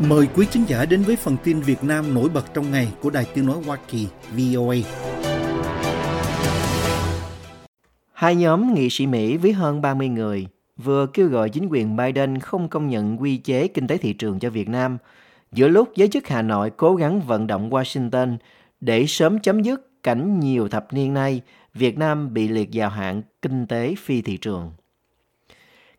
Mời 0.00 0.28
quý 0.34 0.46
khán 0.50 0.64
giả 0.64 0.84
đến 0.84 1.02
với 1.02 1.16
phần 1.16 1.36
tin 1.44 1.60
Việt 1.60 1.84
Nam 1.84 2.14
nổi 2.14 2.28
bật 2.28 2.54
trong 2.54 2.70
ngày 2.70 2.88
của 3.00 3.10
Đài 3.10 3.26
Tiếng 3.34 3.46
Nói 3.46 3.56
Hoa 3.66 3.78
Kỳ 3.88 4.08
VOA. 4.36 4.76
Hai 8.12 8.34
nhóm 8.34 8.74
nghị 8.74 8.90
sĩ 8.90 9.06
Mỹ 9.06 9.36
với 9.36 9.52
hơn 9.52 9.80
30 9.80 10.08
người 10.08 10.46
vừa 10.76 11.06
kêu 11.06 11.28
gọi 11.28 11.50
chính 11.50 11.68
quyền 11.70 11.96
Biden 11.96 12.38
không 12.38 12.68
công 12.68 12.88
nhận 12.88 13.20
quy 13.20 13.36
chế 13.36 13.68
kinh 13.68 13.86
tế 13.86 13.96
thị 13.96 14.12
trường 14.12 14.38
cho 14.38 14.50
Việt 14.50 14.68
Nam, 14.68 14.98
giữa 15.52 15.68
lúc 15.68 15.92
giới 15.96 16.08
chức 16.08 16.26
Hà 16.26 16.42
Nội 16.42 16.70
cố 16.70 16.94
gắng 16.94 17.20
vận 17.20 17.46
động 17.46 17.70
Washington 17.70 18.36
để 18.80 19.06
sớm 19.06 19.38
chấm 19.38 19.62
dứt 19.62 20.02
cảnh 20.02 20.40
nhiều 20.40 20.68
thập 20.68 20.92
niên 20.92 21.14
nay 21.14 21.40
Việt 21.74 21.98
Nam 21.98 22.34
bị 22.34 22.48
liệt 22.48 22.68
vào 22.72 22.90
hạng 22.90 23.22
kinh 23.42 23.66
tế 23.66 23.94
phi 23.98 24.22
thị 24.22 24.36
trường. 24.36 24.72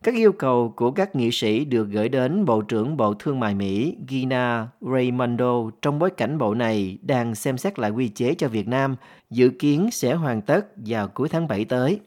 Các 0.08 0.16
yêu 0.16 0.32
cầu 0.32 0.74
của 0.76 0.92
các 0.92 1.16
nghị 1.16 1.32
sĩ 1.32 1.66
được 1.66 1.90
gửi 1.90 2.10
đến 2.10 2.46
Bộ 2.46 2.62
trưởng 2.62 2.98
Bộ 2.98 3.14
Thương 3.14 3.40
mại 3.40 3.56
Mỹ 3.56 3.96
Gina 4.08 4.68
Raimondo 4.82 5.54
trong 5.82 6.00
bối 6.00 6.10
cảnh 6.10 6.38
bộ 6.38 6.54
này 6.54 6.98
đang 7.02 7.36
xem 7.36 7.58
xét 7.58 7.80
lại 7.80 7.92
quy 7.92 8.08
chế 8.08 8.34
cho 8.34 8.48
Việt 8.48 8.68
Nam, 8.68 8.96
dự 9.30 9.50
kiến 9.50 9.90
sẽ 9.92 10.14
hoàn 10.14 10.42
tất 10.42 10.66
vào 10.76 11.08
cuối 11.08 11.30
tháng 11.30 11.48
7 11.48 11.66
tới. 11.66 12.00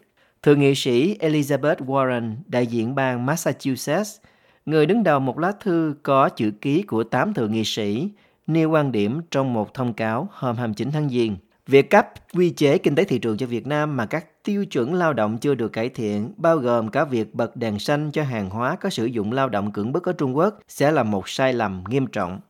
Thượng 0.42 0.60
nghị 0.60 0.74
sĩ 0.74 1.16
Elizabeth 1.18 1.76
Warren, 1.76 2.34
đại 2.46 2.66
diện 2.66 2.94
bang 2.94 3.26
Massachusetts, 3.26 4.16
người 4.66 4.86
đứng 4.86 5.02
đầu 5.02 5.20
một 5.20 5.38
lá 5.38 5.52
thư 5.60 5.94
có 6.02 6.28
chữ 6.28 6.50
ký 6.60 6.82
của 6.82 7.04
8 7.04 7.34
thượng 7.34 7.52
nghị 7.52 7.64
sĩ, 7.64 8.08
nêu 8.46 8.70
quan 8.70 8.92
điểm 8.92 9.20
trong 9.30 9.52
một 9.52 9.74
thông 9.74 9.94
cáo 9.94 10.28
hôm 10.32 10.56
29 10.56 10.90
tháng 10.90 11.08
Giêng. 11.08 11.36
Việc 11.70 11.90
cấp 11.90 12.08
quy 12.34 12.50
chế 12.50 12.78
kinh 12.78 12.94
tế 12.94 13.04
thị 13.04 13.18
trường 13.18 13.36
cho 13.36 13.46
Việt 13.46 13.66
Nam 13.66 13.96
mà 13.96 14.06
các 14.06 14.44
tiêu 14.44 14.66
chuẩn 14.66 14.94
lao 14.94 15.12
động 15.12 15.38
chưa 15.38 15.54
được 15.54 15.68
cải 15.68 15.88
thiện, 15.88 16.32
bao 16.36 16.56
gồm 16.56 16.88
cả 16.88 17.04
việc 17.04 17.34
bật 17.34 17.56
đèn 17.56 17.78
xanh 17.78 18.10
cho 18.10 18.22
hàng 18.22 18.50
hóa 18.50 18.76
có 18.76 18.90
sử 18.90 19.04
dụng 19.06 19.32
lao 19.32 19.48
động 19.48 19.72
cưỡng 19.72 19.92
bức 19.92 20.08
ở 20.08 20.12
Trung 20.12 20.36
Quốc, 20.36 20.58
sẽ 20.68 20.90
là 20.90 21.02
một 21.02 21.28
sai 21.28 21.52
lầm 21.52 21.84
nghiêm 21.88 22.06
trọng. 22.06 22.40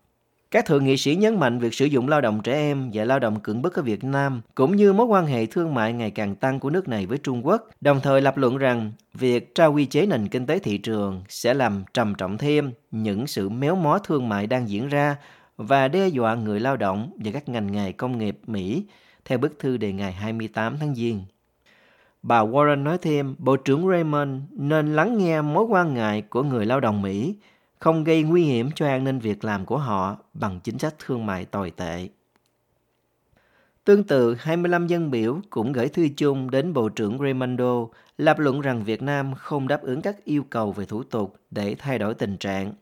Các 0.50 0.66
thượng 0.66 0.84
nghị 0.84 0.96
sĩ 0.96 1.14
nhấn 1.16 1.40
mạnh 1.40 1.58
việc 1.58 1.74
sử 1.74 1.86
dụng 1.86 2.08
lao 2.08 2.20
động 2.20 2.40
trẻ 2.44 2.54
em 2.54 2.90
và 2.94 3.04
lao 3.04 3.18
động 3.18 3.40
cưỡng 3.40 3.62
bức 3.62 3.74
ở 3.74 3.82
Việt 3.82 4.04
Nam, 4.04 4.40
cũng 4.54 4.76
như 4.76 4.92
mối 4.92 5.06
quan 5.06 5.26
hệ 5.26 5.46
thương 5.46 5.74
mại 5.74 5.92
ngày 5.92 6.10
càng 6.10 6.36
tăng 6.36 6.60
của 6.60 6.70
nước 6.70 6.88
này 6.88 7.06
với 7.06 7.18
Trung 7.18 7.46
Quốc, 7.46 7.68
đồng 7.80 8.00
thời 8.02 8.20
lập 8.20 8.36
luận 8.36 8.56
rằng 8.56 8.92
việc 9.14 9.54
trao 9.54 9.72
quy 9.72 9.86
chế 9.86 10.06
nền 10.06 10.28
kinh 10.28 10.46
tế 10.46 10.58
thị 10.58 10.78
trường 10.78 11.22
sẽ 11.28 11.54
làm 11.54 11.84
trầm 11.94 12.14
trọng 12.14 12.38
thêm 12.38 12.72
những 12.90 13.26
sự 13.26 13.48
méo 13.48 13.76
mó 13.76 13.98
thương 13.98 14.28
mại 14.28 14.46
đang 14.46 14.68
diễn 14.68 14.88
ra 14.88 15.16
và 15.56 15.88
đe 15.88 16.08
dọa 16.08 16.34
người 16.34 16.60
lao 16.60 16.76
động 16.76 17.12
và 17.24 17.30
các 17.32 17.48
ngành 17.48 17.72
nghề 17.72 17.92
công 17.92 18.18
nghiệp 18.18 18.38
Mỹ 18.46 18.84
theo 19.30 19.38
bức 19.38 19.58
thư 19.58 19.76
đề 19.76 19.92
ngày 19.92 20.12
28 20.12 20.76
tháng 20.80 20.94
Giêng. 20.94 21.22
Bà 22.22 22.40
Warren 22.40 22.82
nói 22.82 22.98
thêm, 22.98 23.34
Bộ 23.38 23.56
trưởng 23.56 23.88
Raymond 23.88 24.42
nên 24.50 24.96
lắng 24.96 25.18
nghe 25.18 25.42
mối 25.42 25.64
quan 25.64 25.94
ngại 25.94 26.22
của 26.22 26.42
người 26.42 26.66
lao 26.66 26.80
động 26.80 27.02
Mỹ, 27.02 27.34
không 27.78 28.04
gây 28.04 28.22
nguy 28.22 28.44
hiểm 28.44 28.70
cho 28.74 28.86
an 28.86 29.04
ninh 29.04 29.18
việc 29.18 29.44
làm 29.44 29.66
của 29.66 29.78
họ 29.78 30.16
bằng 30.34 30.60
chính 30.64 30.78
sách 30.78 30.94
thương 30.98 31.26
mại 31.26 31.44
tồi 31.44 31.70
tệ. 31.70 32.08
Tương 33.84 34.04
tự, 34.04 34.34
25 34.34 34.86
dân 34.86 35.10
biểu 35.10 35.40
cũng 35.50 35.72
gửi 35.72 35.88
thư 35.88 36.08
chung 36.16 36.50
đến 36.50 36.72
Bộ 36.72 36.88
trưởng 36.88 37.18
Raimondo 37.18 37.86
lập 38.18 38.38
luận 38.38 38.60
rằng 38.60 38.84
Việt 38.84 39.02
Nam 39.02 39.34
không 39.34 39.68
đáp 39.68 39.82
ứng 39.82 40.02
các 40.02 40.24
yêu 40.24 40.44
cầu 40.50 40.72
về 40.72 40.84
thủ 40.84 41.02
tục 41.02 41.36
để 41.50 41.74
thay 41.78 41.98
đổi 41.98 42.14
tình 42.14 42.36
trạng. 42.36 42.72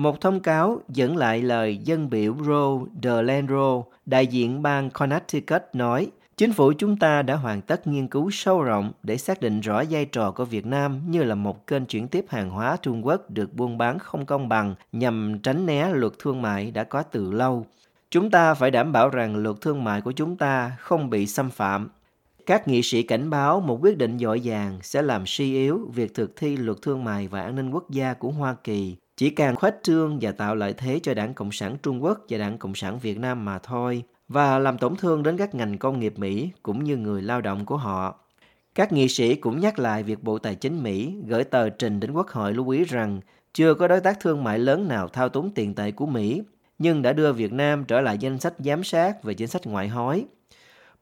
Một 0.00 0.20
thông 0.20 0.40
cáo 0.40 0.80
dẫn 0.88 1.16
lại 1.16 1.42
lời 1.42 1.76
dân 1.76 2.10
biểu 2.10 2.36
Roe 2.46 2.86
DeLandro, 3.02 3.82
đại 4.06 4.26
diện 4.26 4.62
bang 4.62 4.90
Connecticut 4.90 5.62
nói, 5.72 6.10
Chính 6.36 6.52
phủ 6.52 6.72
chúng 6.78 6.96
ta 6.96 7.22
đã 7.22 7.36
hoàn 7.36 7.62
tất 7.62 7.86
nghiên 7.86 8.08
cứu 8.08 8.30
sâu 8.30 8.62
rộng 8.62 8.92
để 9.02 9.16
xác 9.16 9.40
định 9.40 9.60
rõ 9.60 9.84
vai 9.90 10.04
trò 10.04 10.30
của 10.30 10.44
Việt 10.44 10.66
Nam 10.66 11.00
như 11.06 11.22
là 11.22 11.34
một 11.34 11.66
kênh 11.66 11.84
chuyển 11.84 12.08
tiếp 12.08 12.24
hàng 12.28 12.50
hóa 12.50 12.76
Trung 12.82 13.06
Quốc 13.06 13.30
được 13.30 13.54
buôn 13.54 13.78
bán 13.78 13.98
không 13.98 14.26
công 14.26 14.48
bằng 14.48 14.74
nhằm 14.92 15.38
tránh 15.42 15.66
né 15.66 15.90
luật 15.92 16.12
thương 16.18 16.42
mại 16.42 16.70
đã 16.70 16.84
có 16.84 17.02
từ 17.02 17.32
lâu. 17.32 17.66
Chúng 18.10 18.30
ta 18.30 18.54
phải 18.54 18.70
đảm 18.70 18.92
bảo 18.92 19.08
rằng 19.08 19.36
luật 19.36 19.56
thương 19.60 19.84
mại 19.84 20.00
của 20.00 20.12
chúng 20.12 20.36
ta 20.36 20.72
không 20.78 21.10
bị 21.10 21.26
xâm 21.26 21.50
phạm. 21.50 21.88
Các 22.46 22.68
nghị 22.68 22.82
sĩ 22.82 23.02
cảnh 23.02 23.30
báo 23.30 23.60
một 23.60 23.78
quyết 23.82 23.98
định 23.98 24.18
dội 24.18 24.40
vàng 24.44 24.78
sẽ 24.82 25.02
làm 25.02 25.26
suy 25.26 25.54
yếu 25.54 25.90
việc 25.94 26.14
thực 26.14 26.36
thi 26.36 26.56
luật 26.56 26.82
thương 26.82 27.04
mại 27.04 27.28
và 27.28 27.42
an 27.42 27.56
ninh 27.56 27.70
quốc 27.70 27.90
gia 27.90 28.14
của 28.14 28.30
Hoa 28.30 28.56
Kỳ 28.64 28.96
chỉ 29.20 29.30
càng 29.30 29.56
khuếch 29.56 29.74
trương 29.82 30.18
và 30.20 30.32
tạo 30.32 30.54
lợi 30.54 30.72
thế 30.72 31.00
cho 31.02 31.14
Đảng 31.14 31.34
Cộng 31.34 31.52
sản 31.52 31.76
Trung 31.82 32.04
Quốc 32.04 32.18
và 32.28 32.38
Đảng 32.38 32.58
Cộng 32.58 32.74
sản 32.74 32.98
Việt 32.98 33.18
Nam 33.18 33.44
mà 33.44 33.58
thôi 33.58 34.02
và 34.28 34.58
làm 34.58 34.78
tổn 34.78 34.96
thương 34.96 35.22
đến 35.22 35.36
các 35.36 35.54
ngành 35.54 35.78
công 35.78 36.00
nghiệp 36.00 36.18
Mỹ 36.18 36.50
cũng 36.62 36.84
như 36.84 36.96
người 36.96 37.22
lao 37.22 37.40
động 37.40 37.66
của 37.66 37.76
họ. 37.76 38.20
Các 38.74 38.92
nghị 38.92 39.08
sĩ 39.08 39.34
cũng 39.34 39.60
nhắc 39.60 39.78
lại 39.78 40.02
việc 40.02 40.22
Bộ 40.22 40.38
Tài 40.38 40.54
chính 40.54 40.82
Mỹ 40.82 41.14
gửi 41.26 41.44
tờ 41.44 41.68
trình 41.70 42.00
đến 42.00 42.12
Quốc 42.12 42.28
hội 42.28 42.54
lưu 42.54 42.68
ý 42.68 42.84
rằng 42.84 43.20
chưa 43.52 43.74
có 43.74 43.88
đối 43.88 44.00
tác 44.00 44.20
thương 44.20 44.44
mại 44.44 44.58
lớn 44.58 44.88
nào 44.88 45.08
thao 45.08 45.28
túng 45.28 45.50
tiền 45.54 45.74
tệ 45.74 45.90
của 45.90 46.06
Mỹ, 46.06 46.42
nhưng 46.78 47.02
đã 47.02 47.12
đưa 47.12 47.32
Việt 47.32 47.52
Nam 47.52 47.84
trở 47.84 48.00
lại 48.00 48.18
danh 48.18 48.38
sách 48.38 48.54
giám 48.58 48.84
sát 48.84 49.22
về 49.22 49.34
chính 49.34 49.48
sách 49.48 49.66
ngoại 49.66 49.88
hối. 49.88 50.24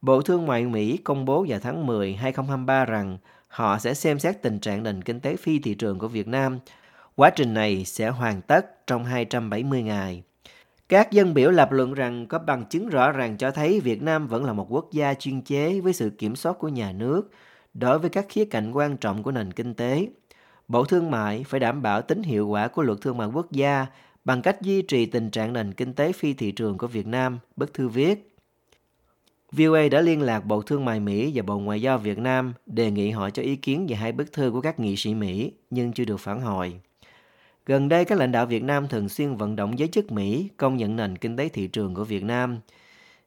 Bộ 0.03 0.23
Thương 0.23 0.47
mại 0.47 0.65
Mỹ 0.65 0.97
công 0.97 1.25
bố 1.25 1.47
vào 1.49 1.61
tháng 1.61 1.87
10 1.87 2.15
2023 2.15 2.85
rằng 2.85 3.19
họ 3.49 3.79
sẽ 3.79 3.95
xem 3.95 4.19
xét 4.19 4.43
tình 4.43 4.59
trạng 4.59 4.83
nền 4.83 5.03
kinh 5.03 5.21
tế 5.21 5.37
phi 5.37 5.59
thị 5.59 5.75
trường 5.75 5.99
của 5.99 6.09
Việt 6.09 6.29
Nam. 6.29 6.59
Quá 7.19 7.31
trình 7.31 7.55
này 7.55 7.85
sẽ 7.85 8.09
hoàn 8.09 8.43
tất 8.43 8.87
trong 8.87 9.05
270 9.05 9.83
ngày. 9.83 10.23
Các 10.89 11.13
dân 11.13 11.35
biểu 11.35 11.51
lập 11.51 11.73
luận 11.73 11.95
rằng 11.95 12.27
có 12.27 12.39
bằng 12.39 12.65
chứng 12.71 12.89
rõ 12.89 13.13
ràng 13.13 13.37
cho 13.37 13.51
thấy 13.51 13.81
Việt 13.81 14.03
Nam 14.03 14.27
vẫn 14.27 14.45
là 14.45 14.53
một 14.53 14.67
quốc 14.71 14.89
gia 14.93 15.15
chuyên 15.15 15.43
chế 15.43 15.81
với 15.81 15.93
sự 15.93 16.11
kiểm 16.11 16.37
soát 16.37 16.59
của 16.59 16.69
nhà 16.69 16.93
nước 16.93 17.31
đối 17.75 17.99
với 17.99 18.11
các 18.11 18.27
khía 18.29 18.45
cạnh 18.45 18.73
quan 18.73 18.97
trọng 18.97 19.23
của 19.23 19.31
nền 19.33 19.53
kinh 19.53 19.75
tế. 19.75 20.09
Bộ 20.69 20.85
Thương 20.85 21.11
mại 21.11 21.45
phải 21.45 21.61
đảm 21.61 21.83
bảo 21.83 22.03
tính 22.03 22.23
hiệu 22.23 22.49
quả 22.49 22.69
của 22.69 22.83
luật 22.83 23.01
thương 23.01 23.17
mại 23.17 23.29
quốc 23.29 23.53
gia 23.53 23.87
bằng 24.25 24.43
cách 24.43 24.63
duy 24.63 24.83
trì 24.83 25.07
tình 25.07 25.31
trạng 25.31 25.53
nền 25.53 25.73
kinh 25.73 25.95
tế 25.95 26.13
phi 26.13 26.35
thị 26.35 26.53
trường 26.53 26.79
của 26.79 26.87
Việt 26.87 27.07
Nam, 27.07 27.39
bức 27.57 27.75
thư 27.75 27.89
viết. 27.89 28.37
VOA 29.53 29.89
đã 29.89 30.01
liên 30.01 30.23
lạc 30.23 30.41
Bộ 30.47 30.63
Thương 30.63 30.85
mại 30.85 31.01
Mỹ 31.01 31.33
và 31.35 31.43
Bộ 31.43 31.59
Ngoại 31.59 31.83
giao 31.83 31.99
Việt 31.99 32.19
Nam 32.19 32.55
đề 32.67 32.91
nghị 32.91 33.11
họ 33.11 33.31
cho 33.31 33.43
ý 33.43 33.57
kiến 33.57 33.87
về 33.89 33.97
hai 33.97 34.13
bức 34.13 34.33
thư 34.33 34.51
của 34.51 34.61
các 34.61 34.81
nghị 34.81 34.97
sĩ 34.97 35.15
Mỹ 35.15 35.53
nhưng 35.71 35.93
chưa 35.93 36.05
được 36.05 36.21
phản 36.21 36.41
hồi. 36.41 36.81
Gần 37.69 37.89
đây, 37.89 38.05
các 38.05 38.19
lãnh 38.19 38.33
đạo 38.33 38.47
Việt 38.47 38.63
Nam 38.63 38.89
thường 38.89 39.09
xuyên 39.09 39.37
vận 39.37 39.57
động 39.57 39.79
giới 39.79 39.89
chức 39.89 40.13
Mỹ 40.13 40.49
công 40.57 40.77
nhận 40.77 40.97
nền 40.97 41.19
kinh 41.19 41.37
tế 41.37 41.49
thị 41.49 41.67
trường 41.67 41.95
của 41.95 42.05
Việt 42.05 42.25
Nam. 42.25 42.59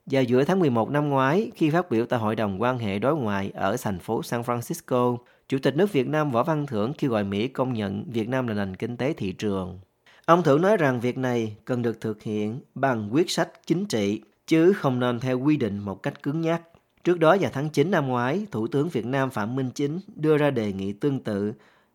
Vào 0.06 0.24
giữa 0.24 0.44
tháng 0.44 0.60
11 0.60 0.90
năm 0.90 1.10
ngoái, 1.10 1.52
khi 1.56 1.70
phát 1.70 1.92
biểu 1.92 2.06
tại 2.06 2.20
Hội 2.20 2.36
đồng 2.36 2.62
quan 2.62 2.80
hệ 2.80 3.00
đối 3.00 3.16
ngoại 3.16 3.52
ở 3.54 3.76
thành 3.82 4.00
phố 4.00 4.24
San 4.24 4.42
Francisco, 4.42 5.18
Chủ 5.50 5.58
tịch 5.60 5.76
nước 5.76 5.92
Việt 5.94 6.08
Nam 6.08 6.32
Võ 6.32 6.44
Văn 6.44 6.66
Thưởng 6.66 6.94
kêu 6.98 7.12
gọi 7.12 7.24
Mỹ 7.24 7.48
công 7.48 7.74
nhận 7.74 8.04
Việt 8.12 8.30
Nam 8.30 8.48
là 8.48 8.54
nền 8.54 8.76
kinh 8.76 8.98
tế 8.98 9.14
thị 9.14 9.32
trường. 9.32 9.80
Ông 10.26 10.44
Thưởng 10.44 10.62
nói 10.62 10.78
rằng 10.78 11.00
việc 11.00 11.18
này 11.18 11.56
cần 11.66 11.82
được 11.82 12.02
thực 12.02 12.24
hiện 12.24 12.60
bằng 12.76 13.10
quyết 13.12 13.32
sách 13.32 13.50
chính 13.68 13.86
trị, 13.86 14.22
chứ 14.48 14.74
không 14.74 15.00
nên 15.00 15.20
theo 15.20 15.40
quy 15.40 15.58
định 15.58 15.80
một 15.80 16.04
cách 16.04 16.24
cứng 16.24 16.42
nhắc. 16.42 16.62
Trước 17.04 17.20
đó 17.20 17.38
vào 17.40 17.52
tháng 17.54 17.70
9 17.70 17.92
năm 17.92 18.08
ngoái, 18.08 18.46
Thủ 18.52 18.68
tướng 18.68 18.90
Việt 18.90 19.06
Nam 19.06 19.30
Phạm 19.30 19.56
Minh 19.56 19.70
Chính 19.76 20.00
đưa 20.16 20.38
ra 20.38 20.52
đề 20.52 20.74
nghị 20.74 20.94
tương 20.94 21.20
tự 21.20 21.54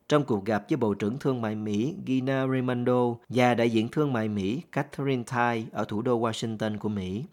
trong 0.08 0.24
cuộc 0.24 0.44
gặp 0.44 0.64
với 0.68 0.76
Bộ 0.76 0.94
trưởng 0.94 1.18
Thương 1.18 1.40
mại 1.40 1.54
Mỹ 1.54 1.94
Gina 2.06 2.46
Raimondo 2.46 3.14
và 3.28 3.54
đại 3.54 3.70
diện 3.70 3.88
thương 3.88 4.12
mại 4.12 4.28
Mỹ 4.28 4.62
Catherine 4.72 5.22
Tai 5.26 5.66
ở 5.72 5.84
thủ 5.84 6.02
đô 6.02 6.20
Washington 6.20 6.78
của 6.78 6.88
Mỹ. 6.88 7.24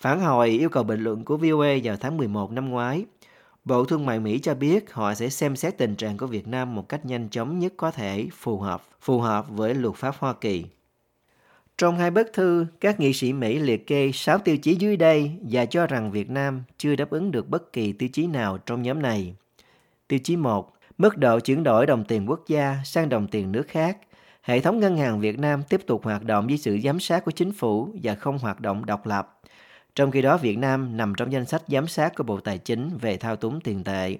Phản 0.00 0.20
hồi 0.20 0.48
yêu 0.48 0.68
cầu 0.68 0.82
bình 0.82 1.00
luận 1.00 1.24
của 1.24 1.36
VOA 1.36 1.74
vào 1.84 1.96
tháng 1.96 2.16
11 2.16 2.52
năm 2.52 2.68
ngoái, 2.68 3.04
Bộ 3.64 3.84
Thương 3.84 4.06
mại 4.06 4.20
Mỹ 4.20 4.38
cho 4.38 4.54
biết 4.54 4.92
họ 4.92 5.14
sẽ 5.14 5.28
xem 5.28 5.56
xét 5.56 5.78
tình 5.78 5.96
trạng 5.96 6.16
của 6.16 6.26
Việt 6.26 6.48
Nam 6.48 6.74
một 6.74 6.88
cách 6.88 7.06
nhanh 7.06 7.28
chóng 7.28 7.58
nhất 7.58 7.72
có 7.76 7.90
thể 7.90 8.26
phù 8.32 8.58
hợp, 8.58 8.82
phù 9.00 9.20
hợp 9.20 9.46
với 9.48 9.74
luật 9.74 9.94
pháp 9.94 10.14
Hoa 10.18 10.32
Kỳ. 10.32 10.64
Trong 11.78 11.98
hai 11.98 12.10
bức 12.10 12.32
thư, 12.32 12.66
các 12.80 13.00
nghị 13.00 13.12
sĩ 13.12 13.32
Mỹ 13.32 13.58
liệt 13.58 13.86
kê 13.86 14.10
6 14.14 14.38
tiêu 14.38 14.56
chí 14.56 14.74
dưới 14.74 14.96
đây 14.96 15.32
và 15.50 15.66
cho 15.66 15.86
rằng 15.86 16.10
Việt 16.10 16.30
Nam 16.30 16.62
chưa 16.78 16.96
đáp 16.96 17.10
ứng 17.10 17.30
được 17.30 17.48
bất 17.48 17.72
kỳ 17.72 17.92
tiêu 17.92 18.08
chí 18.12 18.26
nào 18.26 18.58
trong 18.58 18.82
nhóm 18.82 19.02
này. 19.02 19.34
Tiêu 20.08 20.18
chí 20.24 20.36
1 20.36 20.72
mức 21.02 21.18
độ 21.18 21.40
chuyển 21.40 21.62
đổi 21.62 21.86
đồng 21.86 22.04
tiền 22.04 22.30
quốc 22.30 22.40
gia 22.46 22.76
sang 22.84 23.08
đồng 23.08 23.26
tiền 23.26 23.52
nước 23.52 23.68
khác. 23.68 23.98
Hệ 24.42 24.60
thống 24.60 24.80
ngân 24.80 24.96
hàng 24.96 25.20
Việt 25.20 25.38
Nam 25.38 25.62
tiếp 25.68 25.80
tục 25.86 26.04
hoạt 26.04 26.24
động 26.24 26.50
dưới 26.50 26.58
sự 26.58 26.78
giám 26.84 27.00
sát 27.00 27.24
của 27.24 27.30
chính 27.30 27.52
phủ 27.52 27.88
và 28.02 28.14
không 28.14 28.38
hoạt 28.38 28.60
động 28.60 28.86
độc 28.86 29.06
lập. 29.06 29.40
Trong 29.94 30.10
khi 30.10 30.22
đó, 30.22 30.36
Việt 30.36 30.58
Nam 30.58 30.96
nằm 30.96 31.14
trong 31.16 31.32
danh 31.32 31.44
sách 31.44 31.62
giám 31.68 31.86
sát 31.86 32.14
của 32.16 32.24
Bộ 32.24 32.40
Tài 32.40 32.58
chính 32.58 32.90
về 33.00 33.16
thao 33.16 33.36
túng 33.36 33.60
tiền 33.60 33.84
tệ. 33.84 34.16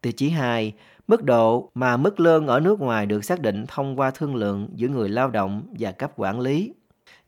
Tiêu 0.00 0.12
chí 0.12 0.28
2, 0.28 0.72
mức 1.08 1.24
độ 1.24 1.70
mà 1.74 1.96
mức 1.96 2.20
lương 2.20 2.46
ở 2.46 2.60
nước 2.60 2.80
ngoài 2.80 3.06
được 3.06 3.24
xác 3.24 3.40
định 3.40 3.64
thông 3.68 3.98
qua 3.98 4.10
thương 4.10 4.34
lượng 4.34 4.68
giữa 4.74 4.88
người 4.88 5.08
lao 5.08 5.30
động 5.30 5.62
và 5.78 5.92
cấp 5.92 6.12
quản 6.16 6.40
lý. 6.40 6.72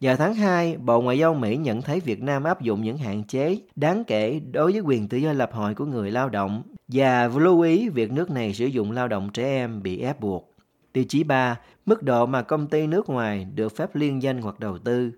Vào 0.00 0.16
tháng 0.16 0.34
2, 0.34 0.76
Bộ 0.76 1.00
Ngoại 1.00 1.18
giao 1.18 1.34
Mỹ 1.34 1.56
nhận 1.56 1.82
thấy 1.82 2.00
Việt 2.00 2.22
Nam 2.22 2.44
áp 2.44 2.60
dụng 2.60 2.82
những 2.82 2.98
hạn 2.98 3.24
chế 3.24 3.58
đáng 3.76 4.04
kể 4.04 4.40
đối 4.52 4.72
với 4.72 4.80
quyền 4.80 5.08
tự 5.08 5.18
do 5.18 5.32
lập 5.32 5.50
hội 5.52 5.74
của 5.74 5.84
người 5.84 6.10
lao 6.10 6.28
động 6.28 6.62
và 6.88 7.28
lưu 7.28 7.60
ý 7.60 7.88
việc 7.88 8.12
nước 8.12 8.30
này 8.30 8.54
sử 8.54 8.66
dụng 8.66 8.92
lao 8.92 9.08
động 9.08 9.30
trẻ 9.34 9.44
em 9.44 9.82
bị 9.82 10.00
ép 10.00 10.20
buộc. 10.20 10.54
Tiêu 10.92 11.04
chí 11.08 11.24
3. 11.24 11.58
Mức 11.86 12.02
độ 12.02 12.26
mà 12.26 12.42
công 12.42 12.66
ty 12.66 12.86
nước 12.86 13.08
ngoài 13.08 13.46
được 13.54 13.76
phép 13.76 13.96
liên 13.96 14.22
danh 14.22 14.42
hoặc 14.42 14.60
đầu 14.60 14.78
tư. 14.78 15.12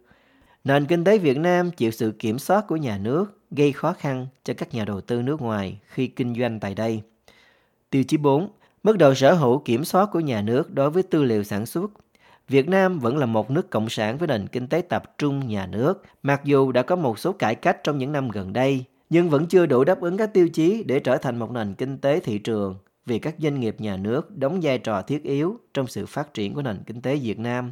Nền 0.65 0.87
kinh 0.87 1.05
tế 1.05 1.19
Việt 1.19 1.39
Nam 1.39 1.71
chịu 1.71 1.91
sự 1.91 2.13
kiểm 2.19 2.39
soát 2.39 2.67
của 2.67 2.77
nhà 2.77 2.99
nước, 2.99 3.41
gây 3.51 3.73
khó 3.73 3.93
khăn 3.93 4.27
cho 4.45 4.55
các 4.55 4.75
nhà 4.75 4.85
đầu 4.85 5.01
tư 5.01 5.23
nước 5.23 5.41
ngoài 5.41 5.79
khi 5.87 6.07
kinh 6.07 6.35
doanh 6.41 6.61
tại 6.61 6.75
đây. 6.75 7.03
Tiêu 7.91 8.05
chí 8.05 8.17
4. 8.17 8.49
Mức 8.83 8.99
độ 8.99 9.15
sở 9.15 9.35
hữu 9.35 9.59
kiểm 9.59 9.85
soát 9.85 10.09
của 10.13 10.21
nhà 10.21 10.43
nước 10.43 10.75
đối 10.75 10.91
với 10.91 11.03
tư 11.03 11.23
liệu 11.23 11.45
sản 11.45 11.67
xuất. 11.67 11.91
Việt 12.49 12.69
Nam 12.69 12.99
vẫn 12.99 13.17
là 13.17 13.27
một 13.27 13.51
nước 13.51 13.71
cộng 13.71 13.89
sản 13.89 14.19
với 14.19 14.29
nền 14.29 14.47
kinh 14.47 14.67
tế 14.67 14.81
tập 14.81 15.19
trung 15.19 15.49
nhà 15.49 15.67
nước, 15.67 16.03
mặc 16.23 16.41
dù 16.45 16.73
đã 16.73 16.83
có 16.83 16.97
một 16.97 17.19
số 17.19 17.33
cải 17.33 17.55
cách 17.55 17.85
trong 17.85 17.99
những 17.99 18.13
năm 18.13 18.29
gần 18.29 18.53
đây, 18.53 18.85
nhưng 19.11 19.31
vẫn 19.31 19.47
chưa 19.47 19.67
đủ 19.67 19.85
đáp 19.85 20.01
ứng 20.01 20.17
các 20.17 20.35
tiêu 20.35 20.49
chí 20.49 20.83
để 20.87 21.01
trở 21.01 21.17
thành 21.17 21.39
một 21.39 21.51
nền 21.51 21.75
kinh 21.75 21.99
tế 21.99 22.21
thị 22.21 22.39
trường 22.39 22.77
vì 23.07 23.19
các 23.19 23.35
doanh 23.39 23.61
nghiệp 23.61 23.77
nhà 23.79 23.97
nước 23.97 24.37
đóng 24.37 24.61
vai 24.63 24.79
trò 24.79 25.03
thiết 25.03 25.23
yếu 25.23 25.59
trong 25.75 25.87
sự 25.87 26.07
phát 26.07 26.35
triển 26.35 26.55
của 26.55 26.63
nền 26.63 26.79
kinh 26.87 27.01
tế 27.01 27.17
Việt 27.17 27.39
Nam. 27.39 27.71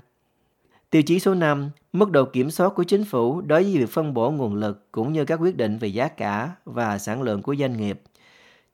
Tiêu 0.90 1.02
chí 1.02 1.18
số 1.18 1.34
5, 1.34 1.70
mức 1.92 2.10
độ 2.10 2.24
kiểm 2.24 2.50
soát 2.50 2.72
của 2.74 2.84
chính 2.84 3.04
phủ 3.04 3.40
đối 3.40 3.62
với 3.62 3.78
việc 3.78 3.90
phân 3.90 4.14
bổ 4.14 4.30
nguồn 4.30 4.54
lực 4.54 4.92
cũng 4.92 5.12
như 5.12 5.24
các 5.24 5.40
quyết 5.40 5.56
định 5.56 5.78
về 5.78 5.88
giá 5.88 6.08
cả 6.08 6.50
và 6.64 6.98
sản 6.98 7.22
lượng 7.22 7.42
của 7.42 7.56
doanh 7.56 7.76
nghiệp. 7.76 8.00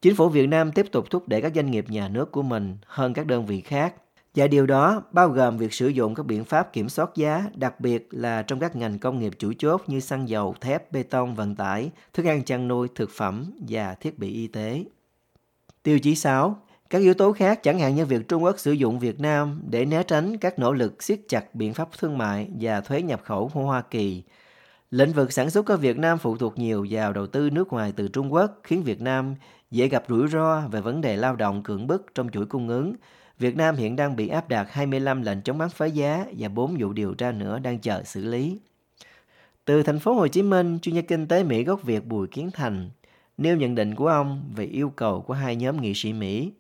Chính 0.03 0.15
phủ 0.15 0.29
Việt 0.29 0.47
Nam 0.47 0.73
tiếp 0.73 0.87
tục 0.93 1.11
thúc 1.11 1.29
đẩy 1.29 1.43
các 1.43 1.53
doanh 1.55 1.71
nghiệp 1.71 1.85
nhà 1.89 2.09
nước 2.09 2.33
của 2.33 2.43
mình 2.43 2.77
hơn 2.87 3.15
các 3.15 3.27
đơn 3.27 3.47
vị 3.47 3.61
khác. 3.61 3.95
Và 4.35 4.47
điều 4.47 4.67
đó 4.67 5.03
bao 5.13 5.29
gồm 5.29 5.57
việc 5.57 5.73
sử 5.73 5.89
dụng 5.89 6.15
các 6.15 6.27
biện 6.27 6.45
pháp 6.45 6.73
kiểm 6.73 6.89
soát 6.89 7.11
giá, 7.15 7.45
đặc 7.55 7.81
biệt 7.81 8.09
là 8.11 8.43
trong 8.43 8.61
các 8.61 8.77
ngành 8.77 8.99
công 8.99 9.19
nghiệp 9.19 9.33
chủ 9.39 9.53
chốt 9.59 9.83
như 9.87 10.01
xăng 10.01 10.29
dầu, 10.29 10.55
thép, 10.61 10.93
bê 10.93 11.03
tông, 11.03 11.35
vận 11.35 11.55
tải, 11.55 11.91
thức 12.15 12.27
ăn 12.27 12.45
chăn 12.45 12.69
nuôi, 12.69 12.89
thực 12.95 13.11
phẩm 13.11 13.53
và 13.69 13.95
thiết 13.95 14.19
bị 14.19 14.33
y 14.33 14.47
tế. 14.47 14.85
Tiêu 15.83 15.99
chí 15.99 16.15
6. 16.15 16.57
Các 16.91 16.99
yếu 16.99 17.15
tố 17.15 17.33
khác 17.33 17.63
chẳng 17.63 17.79
hạn 17.79 17.95
như 17.95 18.07
việc 18.07 18.29
Trung 18.29 18.45
Quốc 18.45 18.59
sử 18.59 18.73
dụng 18.73 18.99
Việt 18.99 19.21
Nam 19.21 19.63
để 19.71 19.85
né 19.85 20.03
tránh 20.03 20.39
các 20.39 20.59
nỗ 20.59 20.73
lực 20.73 21.03
siết 21.03 21.21
chặt 21.29 21.55
biện 21.55 21.75
pháp 21.75 21.89
thương 21.99 22.19
mại 22.19 22.49
và 22.61 22.81
thuế 22.81 23.03
nhập 23.03 23.21
khẩu 23.25 23.51
của 23.55 23.61
Hoa 23.61 23.83
Kỳ. 23.83 24.23
Lĩnh 24.91 25.13
vực 25.13 25.33
sản 25.33 25.51
xuất 25.51 25.67
của 25.67 25.77
Việt 25.77 25.99
Nam 25.99 26.19
phụ 26.19 26.37
thuộc 26.37 26.59
nhiều 26.59 26.87
vào 26.91 27.13
đầu 27.13 27.27
tư 27.27 27.51
nước 27.51 27.73
ngoài 27.73 27.93
từ 27.97 28.09
Trung 28.09 28.33
Quốc, 28.33 28.61
khiến 28.63 28.83
Việt 28.83 29.01
Nam 29.01 29.35
dễ 29.71 29.89
gặp 29.89 30.05
rủi 30.09 30.29
ro 30.29 30.61
về 30.69 30.81
vấn 30.81 31.01
đề 31.01 31.17
lao 31.17 31.37
động 31.37 31.63
cưỡng 31.63 31.87
bức 31.87 32.07
trong 32.15 32.31
chuỗi 32.31 32.47
cung 32.47 32.69
ứng. 32.69 32.95
Việt 33.39 33.57
Nam 33.57 33.77
hiện 33.77 33.97
đang 33.97 34.17
bị 34.17 34.29
áp 34.29 34.49
đặt 34.49 34.67
25 34.73 35.23
lệnh 35.23 35.43
chống 35.43 35.59
bán 35.59 35.71
phá 35.71 35.87
giá 35.87 36.25
và 36.39 36.49
4 36.49 36.77
vụ 36.79 36.93
điều 36.93 37.15
tra 37.15 37.33
nữa 37.33 37.59
đang 37.59 37.79
chờ 37.79 38.03
xử 38.05 38.25
lý. 38.25 38.59
Từ 39.65 39.83
thành 39.83 40.01
phố 40.01 40.15
Hồ 40.15 40.29
Chí 40.29 40.43
Minh, 40.43 40.79
chuyên 40.83 40.95
gia 40.95 41.03
kinh 41.03 41.29
tế 41.29 41.43
Mỹ 41.43 41.65
gốc 41.65 41.83
Việt 41.83 42.05
Bùi 42.05 42.29
Kiến 42.29 42.51
Thành 42.55 42.91
nêu 43.37 43.57
nhận 43.57 43.75
định 43.75 43.95
của 43.95 44.09
ông 44.09 44.53
về 44.57 44.65
yêu 44.65 44.93
cầu 44.97 45.25
của 45.27 45.35
hai 45.35 45.57
nhóm 45.57 45.83
nghị 45.83 45.93
sĩ 45.95 46.13
Mỹ. 46.13 46.53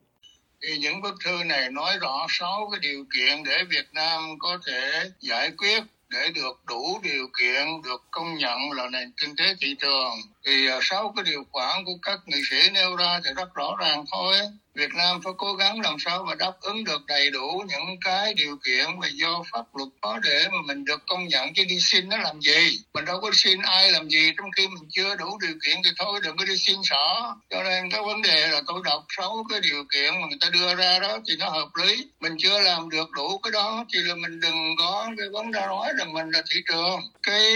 Thì 0.63 0.79
những 0.79 1.01
bức 1.01 1.15
thư 1.25 1.45
này 1.45 1.71
nói 1.71 1.99
rõ 2.01 2.27
sáu 2.29 2.69
cái 2.71 2.81
điều 2.83 3.05
kiện 3.15 3.45
để 3.45 3.65
Việt 3.71 3.87
Nam 3.93 4.39
có 4.39 4.59
thể 4.67 5.11
giải 5.21 5.51
quyết 5.59 5.83
để 6.09 6.31
được 6.35 6.61
đủ 6.67 7.01
điều 7.03 7.27
kiện 7.39 7.83
được 7.85 8.05
công 8.11 8.35
nhận 8.35 8.73
là 8.73 8.89
nền 8.89 9.13
kinh 9.17 9.37
tế 9.37 9.55
thị 9.61 9.77
trường 9.81 10.15
thì 10.45 10.69
à, 10.69 10.79
sáu 10.83 11.13
cái 11.17 11.25
điều 11.25 11.45
khoản 11.53 11.85
của 11.85 11.99
các 12.03 12.21
nghị 12.27 12.41
sĩ 12.51 12.71
nêu 12.73 12.97
ra 12.97 13.21
thì 13.25 13.31
rất 13.37 13.55
rõ 13.55 13.77
ràng 13.81 14.05
thôi 14.13 14.35
Việt 14.79 14.95
Nam 14.95 15.21
phải 15.25 15.33
cố 15.39 15.55
gắng 15.55 15.81
làm 15.81 15.97
sao 15.99 16.25
mà 16.25 16.35
đáp 16.35 16.53
ứng 16.61 16.85
được 16.85 17.07
đầy 17.07 17.31
đủ 17.31 17.63
những 17.69 18.01
cái 18.01 18.35
điều 18.35 18.57
kiện 18.65 19.01
mà 19.01 19.09
do 19.13 19.43
pháp 19.53 19.65
luật 19.75 19.89
có 20.01 20.19
để 20.23 20.49
mà 20.53 20.59
mình 20.67 20.85
được 20.85 21.01
công 21.07 21.29
nhận. 21.29 21.55
Chứ 21.55 21.65
đi 21.65 21.81
xin 21.81 22.09
nó 22.09 22.17
làm 22.17 22.41
gì? 22.41 22.79
Mình 22.95 23.05
đâu 23.05 23.21
có 23.21 23.31
xin 23.35 23.63
ai 23.63 23.93
làm 23.93 24.09
gì. 24.09 24.33
Trong 24.37 24.51
khi 24.57 24.69
mình 24.69 24.89
chưa 24.91 25.17
đủ 25.17 25.39
điều 25.41 25.55
kiện 25.65 25.77
thì 25.85 25.91
thôi, 25.99 26.21
đừng 26.23 26.37
có 26.37 26.45
đi 26.45 26.57
xin 26.57 26.77
xỏ 26.85 27.37
cho 27.51 27.63
nên 27.63 27.91
cái 27.91 28.03
vấn 28.03 28.23
đề 28.23 28.49
là 28.49 28.63
tôi 28.67 28.81
đọc 28.85 29.05
sáu 29.17 29.45
cái 29.51 29.61
điều 29.61 29.85
kiện 29.93 30.21
mà 30.21 30.27
người 30.29 30.39
ta 30.41 30.49
đưa 30.51 30.75
ra 30.75 30.99
đó 30.99 31.19
thì 31.29 31.37
nó 31.39 31.49
hợp 31.49 31.69
lý. 31.83 32.07
Mình 32.21 32.37
chưa 32.39 32.61
làm 32.61 32.89
được 32.89 33.11
đủ 33.11 33.39
cái 33.39 33.51
đó 33.51 33.85
thì 33.95 34.01
là 34.01 34.15
mình 34.15 34.41
đừng 34.41 34.77
có 34.79 35.09
cái 35.19 35.29
vấn 35.29 35.53
đề 35.53 35.61
nói 35.61 35.89
rằng 35.99 36.13
mình 36.13 36.31
là 36.31 36.43
thị 36.51 36.61
trường. 36.69 37.01
Cái 37.23 37.55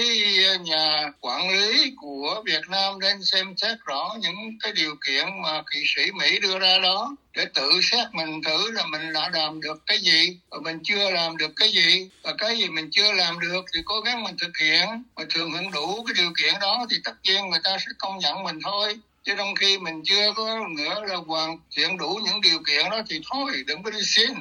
nhà 0.60 1.12
quản 1.20 1.50
lý 1.50 1.92
của 1.96 2.42
Việt 2.46 2.68
Nam 2.68 3.00
nên 3.00 3.24
xem 3.24 3.54
xét 3.56 3.78
rõ 3.84 4.16
những 4.20 4.58
cái 4.62 4.72
điều 4.72 4.94
kiện 5.06 5.26
mà 5.42 5.62
kỵ 5.72 5.82
sĩ 5.96 6.12
Mỹ 6.12 6.38
đưa 6.38 6.58
ra 6.58 6.78
đó 6.78 7.11
đó 7.12 7.22
để 7.36 7.44
tự 7.54 7.80
xét 7.82 8.06
mình 8.12 8.42
thử 8.42 8.70
là 8.70 8.86
mình 8.86 9.12
đã 9.12 9.30
làm 9.32 9.60
được 9.60 9.82
cái 9.86 9.98
gì, 9.98 10.38
và 10.50 10.58
mình 10.62 10.78
chưa 10.84 11.10
làm 11.10 11.36
được 11.36 11.52
cái 11.56 11.72
gì. 11.72 12.08
Và 12.22 12.34
cái 12.38 12.58
gì 12.58 12.68
mình 12.68 12.88
chưa 12.92 13.12
làm 13.12 13.40
được 13.40 13.64
thì 13.74 13.80
cố 13.84 14.00
gắng 14.00 14.22
mình 14.22 14.36
thực 14.40 14.56
hiện. 14.60 14.88
Mà 15.16 15.24
thường 15.30 15.52
hưởng 15.52 15.70
đủ 15.70 16.04
cái 16.04 16.14
điều 16.18 16.32
kiện 16.38 16.54
đó 16.60 16.86
thì 16.90 16.96
tất 17.04 17.14
nhiên 17.22 17.50
người 17.50 17.60
ta 17.64 17.78
sẽ 17.78 17.92
công 17.98 18.18
nhận 18.18 18.42
mình 18.42 18.58
thôi. 18.64 18.98
Chứ 19.24 19.34
trong 19.36 19.54
khi 19.54 19.78
mình 19.78 20.02
chưa 20.04 20.32
có 20.36 20.68
nữa 20.78 21.04
là 21.08 21.16
hoàn 21.16 21.58
thiện 21.76 21.96
đủ 21.96 22.20
những 22.24 22.40
điều 22.40 22.58
kiện 22.66 22.90
đó 22.90 23.02
thì 23.08 23.20
thôi, 23.30 23.52
đừng 23.66 23.82
có 23.82 23.90
đi 23.90 24.02
xin. 24.02 24.32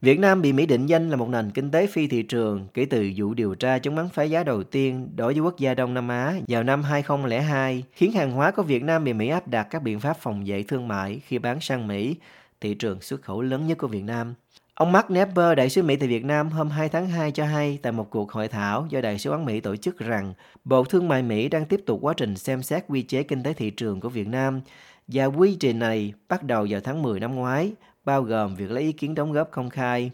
Việt 0.00 0.18
Nam 0.18 0.42
bị 0.42 0.52
Mỹ 0.52 0.66
định 0.66 0.86
danh 0.86 1.10
là 1.10 1.16
một 1.16 1.28
nền 1.28 1.50
kinh 1.50 1.70
tế 1.70 1.86
phi 1.86 2.06
thị 2.06 2.22
trường 2.22 2.66
kể 2.74 2.84
từ 2.84 3.10
vụ 3.16 3.34
điều 3.34 3.54
tra 3.54 3.78
chống 3.78 3.96
bán 3.96 4.08
phá 4.08 4.22
giá 4.22 4.44
đầu 4.44 4.62
tiên 4.62 5.08
đối 5.16 5.32
với 5.32 5.42
quốc 5.42 5.58
gia 5.58 5.74
Đông 5.74 5.94
Nam 5.94 6.08
Á 6.08 6.34
vào 6.48 6.62
năm 6.62 6.82
2002, 6.82 7.84
khiến 7.92 8.12
hàng 8.12 8.32
hóa 8.32 8.50
của 8.50 8.62
Việt 8.62 8.82
Nam 8.82 9.04
bị 9.04 9.12
Mỹ 9.12 9.28
áp 9.28 9.48
đặt 9.48 9.66
các 9.70 9.82
biện 9.82 10.00
pháp 10.00 10.16
phòng 10.20 10.44
vệ 10.46 10.62
thương 10.62 10.88
mại 10.88 11.20
khi 11.26 11.38
bán 11.38 11.60
sang 11.60 11.88
Mỹ, 11.88 12.16
thị 12.60 12.74
trường 12.74 13.00
xuất 13.00 13.22
khẩu 13.22 13.42
lớn 13.42 13.66
nhất 13.66 13.78
của 13.78 13.86
Việt 13.86 14.04
Nam. 14.04 14.34
Ông 14.74 14.92
Mark 14.92 15.10
Nepper, 15.10 15.56
đại 15.56 15.68
sứ 15.68 15.82
Mỹ 15.82 15.96
tại 15.96 16.08
Việt 16.08 16.24
Nam 16.24 16.50
hôm 16.50 16.70
2 16.70 16.88
tháng 16.88 17.08
2 17.08 17.32
cho 17.32 17.44
hay 17.44 17.78
tại 17.82 17.92
một 17.92 18.10
cuộc 18.10 18.32
hội 18.32 18.48
thảo 18.48 18.86
do 18.90 19.00
Đại 19.00 19.18
sứ 19.18 19.30
quán 19.30 19.44
Mỹ 19.44 19.60
tổ 19.60 19.76
chức 19.76 19.98
rằng 19.98 20.34
Bộ 20.64 20.84
Thương 20.84 21.08
mại 21.08 21.22
Mỹ 21.22 21.48
đang 21.48 21.64
tiếp 21.64 21.80
tục 21.86 21.98
quá 22.02 22.14
trình 22.16 22.36
xem 22.36 22.62
xét 22.62 22.84
quy 22.88 23.02
chế 23.02 23.22
kinh 23.22 23.42
tế 23.42 23.52
thị 23.52 23.70
trường 23.70 24.00
của 24.00 24.08
Việt 24.08 24.28
Nam 24.28 24.60
và 25.08 25.24
quy 25.24 25.56
trình 25.60 25.78
này 25.78 26.12
bắt 26.28 26.42
đầu 26.42 26.66
vào 26.70 26.80
tháng 26.80 27.02
10 27.02 27.20
năm 27.20 27.34
ngoái 27.34 27.72
bao 28.08 28.22
gồm 28.22 28.54
việc 28.54 28.70
lấy 28.70 28.82
ý 28.82 28.92
kiến 28.92 29.14
đóng 29.14 29.32
góp 29.32 29.50
công 29.50 29.70
khai. 29.70 30.10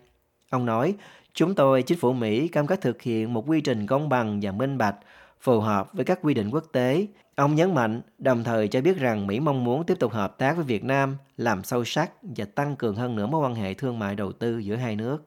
Ông 0.50 0.66
nói, 0.66 0.94
chúng 1.34 1.54
tôi, 1.54 1.82
chính 1.82 1.98
phủ 1.98 2.12
Mỹ, 2.12 2.48
cam 2.48 2.66
kết 2.66 2.80
thực 2.80 3.02
hiện 3.02 3.32
một 3.32 3.44
quy 3.48 3.60
trình 3.60 3.86
công 3.86 4.08
bằng 4.08 4.40
và 4.42 4.52
minh 4.52 4.78
bạch, 4.78 4.96
phù 5.40 5.60
hợp 5.60 5.92
với 5.92 6.04
các 6.04 6.18
quy 6.22 6.34
định 6.34 6.50
quốc 6.50 6.64
tế. 6.72 7.06
Ông 7.34 7.54
nhấn 7.54 7.74
mạnh, 7.74 8.00
đồng 8.18 8.44
thời 8.44 8.68
cho 8.68 8.80
biết 8.80 8.98
rằng 8.98 9.26
Mỹ 9.26 9.40
mong 9.40 9.64
muốn 9.64 9.86
tiếp 9.86 9.94
tục 9.98 10.12
hợp 10.12 10.38
tác 10.38 10.56
với 10.56 10.64
Việt 10.64 10.84
Nam, 10.84 11.16
làm 11.36 11.64
sâu 11.64 11.84
sắc 11.84 12.10
và 12.22 12.44
tăng 12.44 12.76
cường 12.76 12.94
hơn 12.94 13.16
nữa 13.16 13.26
mối 13.26 13.40
quan 13.40 13.54
hệ 13.54 13.74
thương 13.74 13.98
mại 13.98 14.14
đầu 14.14 14.32
tư 14.32 14.58
giữa 14.58 14.76
hai 14.76 14.96
nước. 14.96 15.18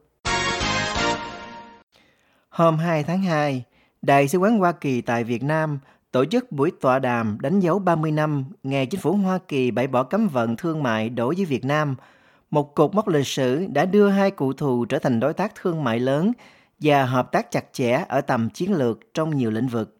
Hôm 2.48 2.78
2 2.78 3.04
tháng 3.04 3.22
2, 3.22 3.64
Đại 4.02 4.28
sứ 4.28 4.38
quán 4.38 4.58
Hoa 4.58 4.72
Kỳ 4.72 5.00
tại 5.00 5.24
Việt 5.24 5.42
Nam 5.42 5.78
tổ 6.12 6.24
chức 6.24 6.52
buổi 6.52 6.72
tọa 6.80 6.98
đàm 6.98 7.38
đánh 7.40 7.60
dấu 7.60 7.78
30 7.78 8.10
năm 8.10 8.44
ngày 8.62 8.86
chính 8.86 9.00
phủ 9.00 9.12
Hoa 9.12 9.38
Kỳ 9.48 9.70
bãi 9.70 9.86
bỏ 9.86 10.02
cấm 10.02 10.28
vận 10.28 10.56
thương 10.56 10.82
mại 10.82 11.08
đối 11.08 11.34
với 11.34 11.44
Việt 11.44 11.64
Nam– 11.64 11.94
một 12.50 12.74
cột 12.74 12.94
mốc 12.94 13.08
lịch 13.08 13.26
sử 13.26 13.66
đã 13.72 13.84
đưa 13.84 14.08
hai 14.08 14.30
cụ 14.30 14.52
thù 14.52 14.84
trở 14.84 14.98
thành 14.98 15.20
đối 15.20 15.34
tác 15.34 15.52
thương 15.54 15.84
mại 15.84 16.00
lớn 16.00 16.32
và 16.78 17.04
hợp 17.04 17.32
tác 17.32 17.50
chặt 17.50 17.64
chẽ 17.72 18.04
ở 18.08 18.20
tầm 18.20 18.50
chiến 18.50 18.72
lược 18.72 18.98
trong 19.14 19.36
nhiều 19.36 19.50
lĩnh 19.50 19.68
vực. 19.68 19.94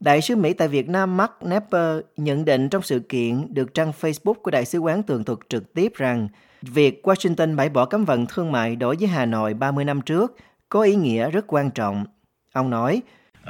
Đại 0.00 0.22
sứ 0.22 0.36
Mỹ 0.36 0.52
tại 0.52 0.68
Việt 0.68 0.88
Nam 0.88 1.16
Mark 1.16 1.32
Nepper 1.40 1.98
nhận 2.16 2.44
định 2.44 2.68
trong 2.68 2.82
sự 2.82 2.98
kiện 2.98 3.54
được 3.54 3.74
trang 3.74 3.92
Facebook 4.00 4.34
của 4.34 4.50
Đại 4.50 4.64
sứ 4.64 4.78
quán 4.78 5.02
tường 5.02 5.24
thuật 5.24 5.38
trực 5.48 5.74
tiếp 5.74 5.92
rằng 5.94 6.28
việc 6.62 7.00
Washington 7.06 7.56
bãi 7.56 7.68
bỏ 7.68 7.84
cấm 7.84 8.04
vận 8.04 8.26
thương 8.26 8.52
mại 8.52 8.76
đối 8.76 8.96
với 8.96 9.08
Hà 9.08 9.26
Nội 9.26 9.54
30 9.54 9.84
năm 9.84 10.00
trước 10.00 10.36
có 10.68 10.82
ý 10.82 10.94
nghĩa 10.94 11.30
rất 11.30 11.44
quan 11.46 11.70
trọng. 11.70 12.06
Ông 12.52 12.70
nói, 12.70 13.02
uh, 13.42 13.48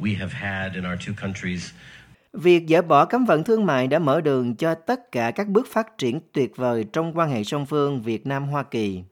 we 0.00 0.18
have 0.18 0.32
had 0.32 0.72
in 0.74 0.84
our 0.92 1.00
two 1.00 1.14
countries. 1.22 1.70
Việc 2.32 2.64
dỡ 2.68 2.82
bỏ 2.82 3.04
cấm 3.04 3.24
vận 3.24 3.44
thương 3.44 3.66
mại 3.66 3.86
đã 3.86 3.98
mở 3.98 4.20
đường 4.20 4.56
cho 4.56 4.74
tất 4.74 5.12
cả 5.12 5.30
các 5.30 5.48
bước 5.48 5.66
phát 5.70 5.98
triển 5.98 6.20
tuyệt 6.32 6.56
vời 6.56 6.84
trong 6.92 7.18
quan 7.18 7.30
hệ 7.30 7.44
song 7.44 7.66
phương 7.66 8.02
Việt 8.02 8.26
Nam-Hoa 8.26 8.62
Kỳ. 8.62 9.02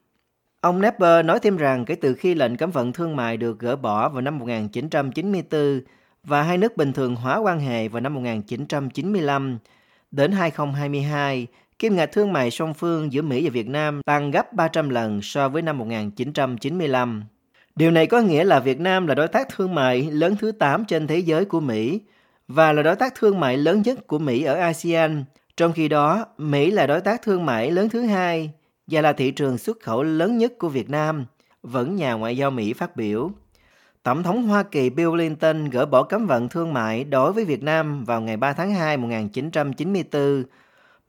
Ông 0.61 0.81
Nepper 0.81 1.25
nói 1.25 1.39
thêm 1.39 1.57
rằng 1.57 1.85
kể 1.85 1.95
từ 1.95 2.13
khi 2.13 2.35
lệnh 2.35 2.57
cấm 2.57 2.71
vận 2.71 2.93
thương 2.93 3.15
mại 3.15 3.37
được 3.37 3.59
gỡ 3.59 3.75
bỏ 3.75 4.09
vào 4.09 4.21
năm 4.21 4.39
1994 4.39 5.81
và 6.23 6.43
hai 6.43 6.57
nước 6.57 6.77
bình 6.77 6.93
thường 6.93 7.15
hóa 7.15 7.37
quan 7.37 7.59
hệ 7.59 7.87
vào 7.87 8.01
năm 8.01 8.13
1995, 8.13 9.57
đến 10.11 10.31
2022, 10.31 11.47
kim 11.79 11.95
ngạch 11.95 12.11
thương 12.11 12.33
mại 12.33 12.51
song 12.51 12.73
phương 12.73 13.13
giữa 13.13 13.21
Mỹ 13.21 13.43
và 13.43 13.49
Việt 13.53 13.67
Nam 13.67 14.01
tăng 14.05 14.31
gấp 14.31 14.53
300 14.53 14.89
lần 14.89 15.21
so 15.21 15.49
với 15.49 15.61
năm 15.61 15.77
1995. 15.77 17.23
Điều 17.75 17.91
này 17.91 18.07
có 18.07 18.21
nghĩa 18.21 18.43
là 18.43 18.59
Việt 18.59 18.79
Nam 18.79 19.07
là 19.07 19.15
đối 19.15 19.27
tác 19.27 19.47
thương 19.55 19.75
mại 19.75 20.11
lớn 20.11 20.35
thứ 20.39 20.51
8 20.51 20.85
trên 20.85 21.07
thế 21.07 21.19
giới 21.19 21.45
của 21.45 21.59
Mỹ 21.59 22.01
và 22.47 22.73
là 22.73 22.83
đối 22.83 22.95
tác 22.95 23.15
thương 23.15 23.39
mại 23.39 23.57
lớn 23.57 23.81
nhất 23.81 24.07
của 24.07 24.19
Mỹ 24.19 24.43
ở 24.43 24.55
ASEAN. 24.55 25.23
Trong 25.57 25.73
khi 25.73 25.87
đó, 25.87 26.25
Mỹ 26.37 26.71
là 26.71 26.87
đối 26.87 27.01
tác 27.01 27.21
thương 27.21 27.45
mại 27.45 27.71
lớn 27.71 27.89
thứ 27.89 28.01
hai 28.01 28.51
và 28.87 29.01
là 29.01 29.13
thị 29.13 29.31
trường 29.31 29.57
xuất 29.57 29.79
khẩu 29.79 30.03
lớn 30.03 30.37
nhất 30.37 30.53
của 30.57 30.69
Việt 30.69 30.89
Nam, 30.89 31.25
vẫn 31.63 31.95
nhà 31.95 32.13
ngoại 32.13 32.37
giao 32.37 32.51
Mỹ 32.51 32.73
phát 32.73 32.95
biểu. 32.95 33.31
Tổng 34.03 34.23
thống 34.23 34.43
Hoa 34.43 34.63
Kỳ 34.63 34.89
Bill 34.89 35.11
Clinton 35.11 35.69
gỡ 35.69 35.85
bỏ 35.85 36.03
cấm 36.03 36.27
vận 36.27 36.49
thương 36.49 36.73
mại 36.73 37.03
đối 37.03 37.33
với 37.33 37.45
Việt 37.45 37.63
Nam 37.63 38.03
vào 38.03 38.21
ngày 38.21 38.37
3 38.37 38.53
tháng 38.53 38.73
2 38.73 38.97
1994 38.97 40.43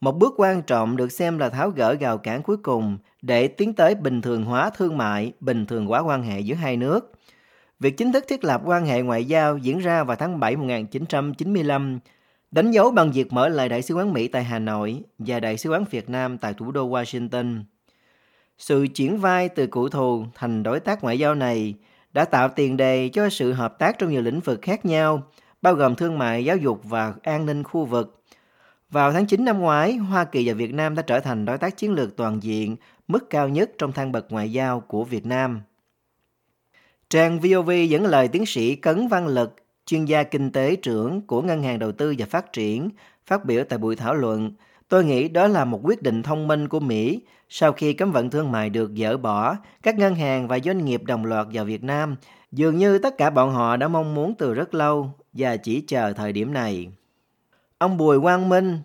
một 0.05 0.19
bước 0.19 0.35
quan 0.37 0.63
trọng 0.63 0.97
được 0.97 1.13
xem 1.13 1.39
là 1.39 1.49
tháo 1.49 1.71
gỡ 1.71 1.95
gào 1.95 2.19
cản 2.19 2.43
cuối 2.43 2.57
cùng 2.57 2.99
để 3.23 3.49
tiến 3.49 3.75
tới 3.75 3.95
bình 3.95 4.23
thường 4.23 4.45
hóa 4.45 4.71
thương 4.71 4.99
mại, 4.99 5.33
bình 5.41 5.67
thường 5.67 5.87
hóa 5.87 6.01
quan 6.01 6.23
hệ 6.23 6.41
giữa 6.41 6.55
hai 6.55 6.77
nước. 6.77 7.13
Việc 7.81 7.97
chính 7.97 8.13
thức 8.13 8.25
thiết 8.29 8.45
lập 8.45 8.63
quan 8.65 8.87
hệ 8.87 9.03
ngoại 9.03 9.25
giao 9.25 9.59
diễn 9.59 9.79
ra 9.79 10.05
vào 10.05 10.17
tháng 10.17 10.41
7 10.41 10.57
1995, 10.57 11.99
đánh 12.51 12.71
dấu 12.71 12.91
bằng 12.91 13.13
việc 13.13 13.33
mở 13.33 13.49
lại 13.49 13.69
Đại 13.69 13.83
sứ 13.83 13.95
quán 13.95 14.13
Mỹ 14.13 14.29
tại 14.29 14.45
Hà 14.45 14.59
Nội 14.59 15.03
và 15.19 15.41
Đại 15.41 15.59
sứ 15.59 15.71
quán 15.71 15.85
Việt 15.91 16.11
Nam 16.11 16.39
tại 16.39 16.55
thủ 16.55 16.71
đô 16.71 16.89
Washington. 16.89 17.63
Sự 18.59 18.87
chuyển 18.95 19.19
vai 19.19 19.49
từ 19.49 19.67
cụ 19.67 19.89
thù 19.89 20.25
thành 20.35 20.63
đối 20.63 20.81
tác 20.81 21.03
ngoại 21.03 21.19
giao 21.19 21.35
này 21.35 21.75
đã 22.13 22.25
tạo 22.25 22.49
tiền 22.49 22.77
đề 22.77 23.11
cho 23.13 23.29
sự 23.29 23.53
hợp 23.53 23.79
tác 23.79 23.99
trong 23.99 24.11
nhiều 24.11 24.23
lĩnh 24.23 24.41
vực 24.41 24.59
khác 24.63 24.85
nhau, 24.85 25.23
bao 25.63 25.75
gồm 25.75 25.95
thương 25.95 26.19
mại, 26.19 26.45
giáo 26.45 26.57
dục 26.57 26.81
và 26.85 27.15
an 27.23 27.47
ninh 27.47 27.63
khu 27.63 27.85
vực, 27.85 28.24
vào 28.95 29.13
tháng 29.13 29.27
9 29.27 29.45
năm 29.45 29.61
ngoái, 29.61 29.97
Hoa 29.97 30.25
Kỳ 30.25 30.49
và 30.49 30.55
Việt 30.55 30.75
Nam 30.75 30.95
đã 30.95 31.03
trở 31.03 31.21
thành 31.21 31.45
đối 31.45 31.59
tác 31.59 31.77
chiến 31.77 31.93
lược 31.93 32.17
toàn 32.17 32.43
diện, 32.43 32.77
mức 33.09 33.31
cao 33.31 33.49
nhất 33.49 33.71
trong 33.79 33.93
thang 33.93 34.13
bậc 34.13 34.33
ngoại 34.33 34.53
giao 34.53 34.81
của 34.81 35.05
Việt 35.05 35.27
Nam. 35.27 35.61
Trang 37.11 37.41
VOV 37.41 37.71
dẫn 37.89 38.07
lời 38.07 38.29
tiến 38.29 38.47
sĩ 38.47 38.75
Cấn 38.77 39.09
Văn 39.09 39.27
Lực, 39.27 39.57
chuyên 39.87 40.05
gia 40.05 40.23
kinh 40.23 40.51
tế 40.51 40.77
trưởng 40.77 41.27
của 41.27 41.43
Ngân 41.43 41.63
hàng 41.63 41.79
Đầu 41.79 41.93
tư 41.93 42.15
và 42.19 42.27
Phát 42.27 42.53
triển, 42.53 42.89
phát 43.27 43.45
biểu 43.45 43.65
tại 43.69 43.79
buổi 43.79 43.97
thảo 43.97 44.15
luận. 44.15 44.53
Tôi 44.89 45.05
nghĩ 45.05 45.29
đó 45.29 45.47
là 45.47 45.65
một 45.65 45.81
quyết 45.83 46.03
định 46.03 46.23
thông 46.23 46.49
minh 46.49 46.69
của 46.69 46.81
Mỹ. 46.81 47.21
Sau 47.49 47.73
khi 47.73 47.93
cấm 47.93 48.13
vận 48.13 48.31
thương 48.31 48.53
mại 48.53 48.71
được 48.71 48.91
dỡ 48.97 49.17
bỏ, 49.17 49.57
các 49.83 49.99
ngân 49.99 50.15
hàng 50.15 50.49
và 50.49 50.59
doanh 50.59 50.85
nghiệp 50.85 51.03
đồng 51.05 51.25
loạt 51.25 51.47
vào 51.53 51.65
Việt 51.65 51.85
Nam. 51.85 52.17
Dường 52.53 52.77
như 52.77 52.99
tất 52.99 53.19
cả 53.19 53.31
bọn 53.31 53.53
họ 53.53 53.77
đã 53.77 53.89
mong 53.89 54.15
muốn 54.15 54.35
từ 54.39 54.55
rất 54.55 54.75
lâu 54.75 55.11
và 55.33 55.57
chỉ 55.57 55.81
chờ 55.81 56.13
thời 56.13 56.33
điểm 56.33 56.53
này. 56.53 56.89
Ông 57.85 57.97
Bùi 57.97 58.21
Quang 58.21 58.49
Minh, 58.49 58.79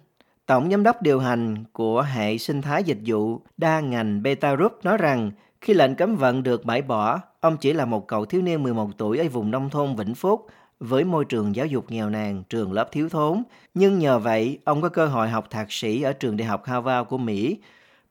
Tổng 0.45 0.71
Giám 0.71 0.83
đốc 0.83 1.01
điều 1.01 1.19
hành 1.19 1.63
của 1.73 2.01
hệ 2.01 2.37
sinh 2.37 2.61
thái 2.61 2.83
dịch 2.83 2.97
vụ 3.05 3.41
đa 3.57 3.79
ngành 3.79 4.23
Beta 4.23 4.55
Group 4.55 4.79
nói 4.83 4.97
rằng 4.97 5.31
khi 5.61 5.73
lệnh 5.73 5.95
cấm 5.95 6.15
vận 6.15 6.43
được 6.43 6.65
bãi 6.65 6.81
bỏ, 6.81 7.19
ông 7.39 7.57
chỉ 7.57 7.73
là 7.73 7.85
một 7.85 8.07
cậu 8.07 8.25
thiếu 8.25 8.41
niên 8.41 8.63
11 8.63 8.89
tuổi 8.97 9.17
ở 9.17 9.29
vùng 9.29 9.51
nông 9.51 9.69
thôn 9.69 9.95
Vĩnh 9.95 10.15
Phúc 10.15 10.47
với 10.79 11.03
môi 11.03 11.25
trường 11.25 11.55
giáo 11.55 11.65
dục 11.65 11.85
nghèo 11.91 12.09
nàn, 12.09 12.43
trường 12.49 12.73
lớp 12.73 12.91
thiếu 12.91 13.09
thốn. 13.09 13.43
Nhưng 13.73 13.99
nhờ 13.99 14.19
vậy, 14.19 14.59
ông 14.63 14.81
có 14.81 14.89
cơ 14.89 15.05
hội 15.07 15.29
học 15.29 15.49
thạc 15.49 15.71
sĩ 15.71 16.01
ở 16.01 16.13
trường 16.13 16.37
đại 16.37 16.47
học 16.47 16.65
Harvard 16.65 17.09
của 17.09 17.17
Mỹ, 17.17 17.57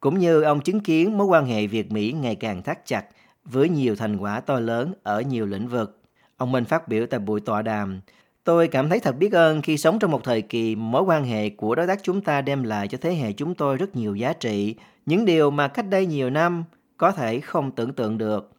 cũng 0.01 0.19
như 0.19 0.43
ông 0.43 0.61
chứng 0.61 0.81
kiến 0.81 1.19
mối 1.19 1.27
quan 1.27 1.47
hệ 1.47 1.67
Việt-Mỹ 1.67 2.13
ngày 2.13 2.35
càng 2.35 2.63
thắt 2.63 2.87
chặt 2.87 3.05
với 3.45 3.69
nhiều 3.69 3.97
thành 3.97 4.17
quả 4.17 4.41
to 4.41 4.61
lớn 4.61 4.93
ở 5.03 5.21
nhiều 5.21 5.47
lĩnh 5.47 5.69
vực. 5.69 6.01
Ông 6.37 6.53
Minh 6.53 6.65
phát 6.65 6.89
biểu 6.89 7.07
tại 7.07 7.21
buổi 7.21 7.41
tọa 7.41 7.63
đàm, 7.63 8.01
Tôi 8.49 8.69
cảm 8.69 8.89
thấy 8.89 9.01
thật 9.01 9.17
biết 9.19 9.33
ơn 9.33 9.63
khi 9.63 9.79
sống 9.79 9.99
trong 9.99 10.11
một 10.11 10.25
thời 10.25 10.43
kỳ 10.43 10.77
mối 10.77 11.03
quan 11.03 11.25
hệ 11.25 11.51
của 11.51 11.75
đối 11.75 11.87
tác 11.87 12.03
chúng 12.03 12.21
ta 12.21 12.41
đem 12.41 12.63
lại 12.63 12.89
cho 12.89 12.99
thế 13.01 13.15
hệ 13.15 13.33
chúng 13.33 13.55
tôi 13.55 13.77
rất 13.77 13.97
nhiều 13.97 14.15
giá 14.15 14.33
trị, 14.33 14.75
những 15.07 15.25
điều 15.25 15.51
mà 15.51 15.69
cách 15.69 15.89
đây 15.91 16.07
nhiều 16.07 16.31
năm 16.31 16.65
có 16.97 17.13
thể 17.13 17.41
không 17.41 17.71
tưởng 17.71 17.93
tượng 17.93 18.19
được. 18.19 18.51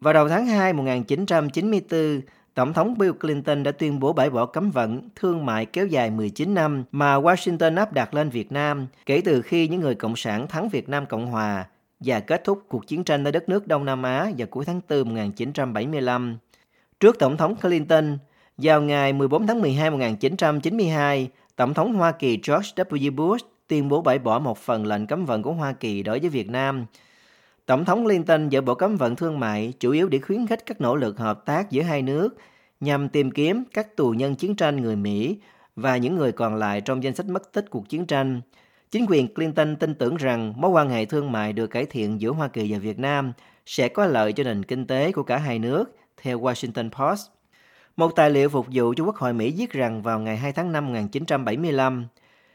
Vào 0.00 0.14
đầu 0.14 0.28
tháng 0.28 0.46
2 0.46 0.72
1994, 0.72 2.20
Tổng 2.54 2.72
thống 2.72 2.98
Bill 2.98 3.12
Clinton 3.12 3.62
đã 3.62 3.72
tuyên 3.72 4.00
bố 4.00 4.12
bãi 4.12 4.30
bỏ 4.30 4.46
cấm 4.46 4.70
vận 4.70 5.08
thương 5.16 5.46
mại 5.46 5.66
kéo 5.66 5.86
dài 5.86 6.10
19 6.10 6.54
năm 6.54 6.84
mà 6.92 7.20
Washington 7.20 7.76
áp 7.76 7.92
đặt 7.92 8.14
lên 8.14 8.30
Việt 8.30 8.52
Nam 8.52 8.86
kể 9.06 9.22
từ 9.24 9.42
khi 9.42 9.68
những 9.68 9.80
người 9.80 9.94
Cộng 9.94 10.16
sản 10.16 10.46
thắng 10.48 10.68
Việt 10.68 10.88
Nam 10.88 11.06
Cộng 11.06 11.26
Hòa 11.26 11.66
và 12.00 12.20
kết 12.20 12.44
thúc 12.44 12.62
cuộc 12.68 12.86
chiến 12.86 13.04
tranh 13.04 13.24
ở 13.24 13.30
đất 13.30 13.48
nước 13.48 13.66
Đông 13.66 13.84
Nam 13.84 14.02
Á 14.02 14.30
vào 14.38 14.48
cuối 14.50 14.64
tháng 14.64 14.80
4 14.88 15.08
1975. 15.08 16.38
Trước 17.00 17.18
Tổng 17.18 17.36
thống 17.36 17.56
Clinton, 17.56 18.18
vào 18.62 18.82
ngày 18.82 19.12
14 19.12 19.46
tháng 19.46 19.60
12 19.60 19.90
1992, 19.90 21.28
Tổng 21.56 21.74
thống 21.74 21.94
Hoa 21.94 22.12
Kỳ 22.12 22.38
George 22.46 22.68
W. 22.76 23.14
Bush 23.14 23.46
tuyên 23.68 23.88
bố 23.88 24.02
bãi 24.02 24.18
bỏ 24.18 24.38
một 24.38 24.58
phần 24.58 24.86
lệnh 24.86 25.06
cấm 25.06 25.24
vận 25.24 25.42
của 25.42 25.52
Hoa 25.52 25.72
Kỳ 25.72 26.02
đối 26.02 26.20
với 26.20 26.28
Việt 26.28 26.48
Nam. 26.48 26.86
Tổng 27.66 27.84
thống 27.84 28.04
Clinton 28.04 28.50
dỡ 28.50 28.60
bỏ 28.60 28.74
cấm 28.74 28.96
vận 28.96 29.16
thương 29.16 29.40
mại 29.40 29.72
chủ 29.80 29.90
yếu 29.90 30.08
để 30.08 30.18
khuyến 30.18 30.46
khích 30.46 30.66
các 30.66 30.80
nỗ 30.80 30.96
lực 30.96 31.18
hợp 31.18 31.46
tác 31.46 31.70
giữa 31.70 31.82
hai 31.82 32.02
nước 32.02 32.36
nhằm 32.80 33.08
tìm 33.08 33.30
kiếm 33.30 33.64
các 33.72 33.96
tù 33.96 34.10
nhân 34.10 34.34
chiến 34.34 34.56
tranh 34.56 34.76
người 34.76 34.96
Mỹ 34.96 35.38
và 35.76 35.96
những 35.96 36.16
người 36.16 36.32
còn 36.32 36.54
lại 36.54 36.80
trong 36.80 37.02
danh 37.02 37.14
sách 37.14 37.26
mất 37.26 37.52
tích 37.52 37.70
cuộc 37.70 37.88
chiến 37.88 38.06
tranh. 38.06 38.40
Chính 38.90 39.06
quyền 39.08 39.34
Clinton 39.34 39.76
tin 39.76 39.94
tưởng 39.94 40.16
rằng 40.16 40.52
mối 40.56 40.70
quan 40.70 40.90
hệ 40.90 41.04
thương 41.04 41.32
mại 41.32 41.52
được 41.52 41.66
cải 41.66 41.86
thiện 41.86 42.20
giữa 42.20 42.30
Hoa 42.30 42.48
Kỳ 42.48 42.72
và 42.72 42.78
Việt 42.78 42.98
Nam 42.98 43.32
sẽ 43.66 43.88
có 43.88 44.06
lợi 44.06 44.32
cho 44.32 44.44
nền 44.44 44.62
kinh 44.62 44.86
tế 44.86 45.12
của 45.12 45.22
cả 45.22 45.36
hai 45.36 45.58
nước, 45.58 45.96
theo 46.22 46.40
Washington 46.40 46.90
Post. 46.90 47.39
Một 48.00 48.16
tài 48.16 48.30
liệu 48.30 48.48
phục 48.48 48.66
vụ 48.72 48.94
cho 48.96 49.04
Quốc 49.04 49.16
hội 49.16 49.32
Mỹ 49.32 49.54
viết 49.56 49.72
rằng 49.72 50.02
vào 50.02 50.20
ngày 50.20 50.36
2 50.36 50.52
tháng 50.52 50.72
5 50.72 50.86
1975, 50.86 52.06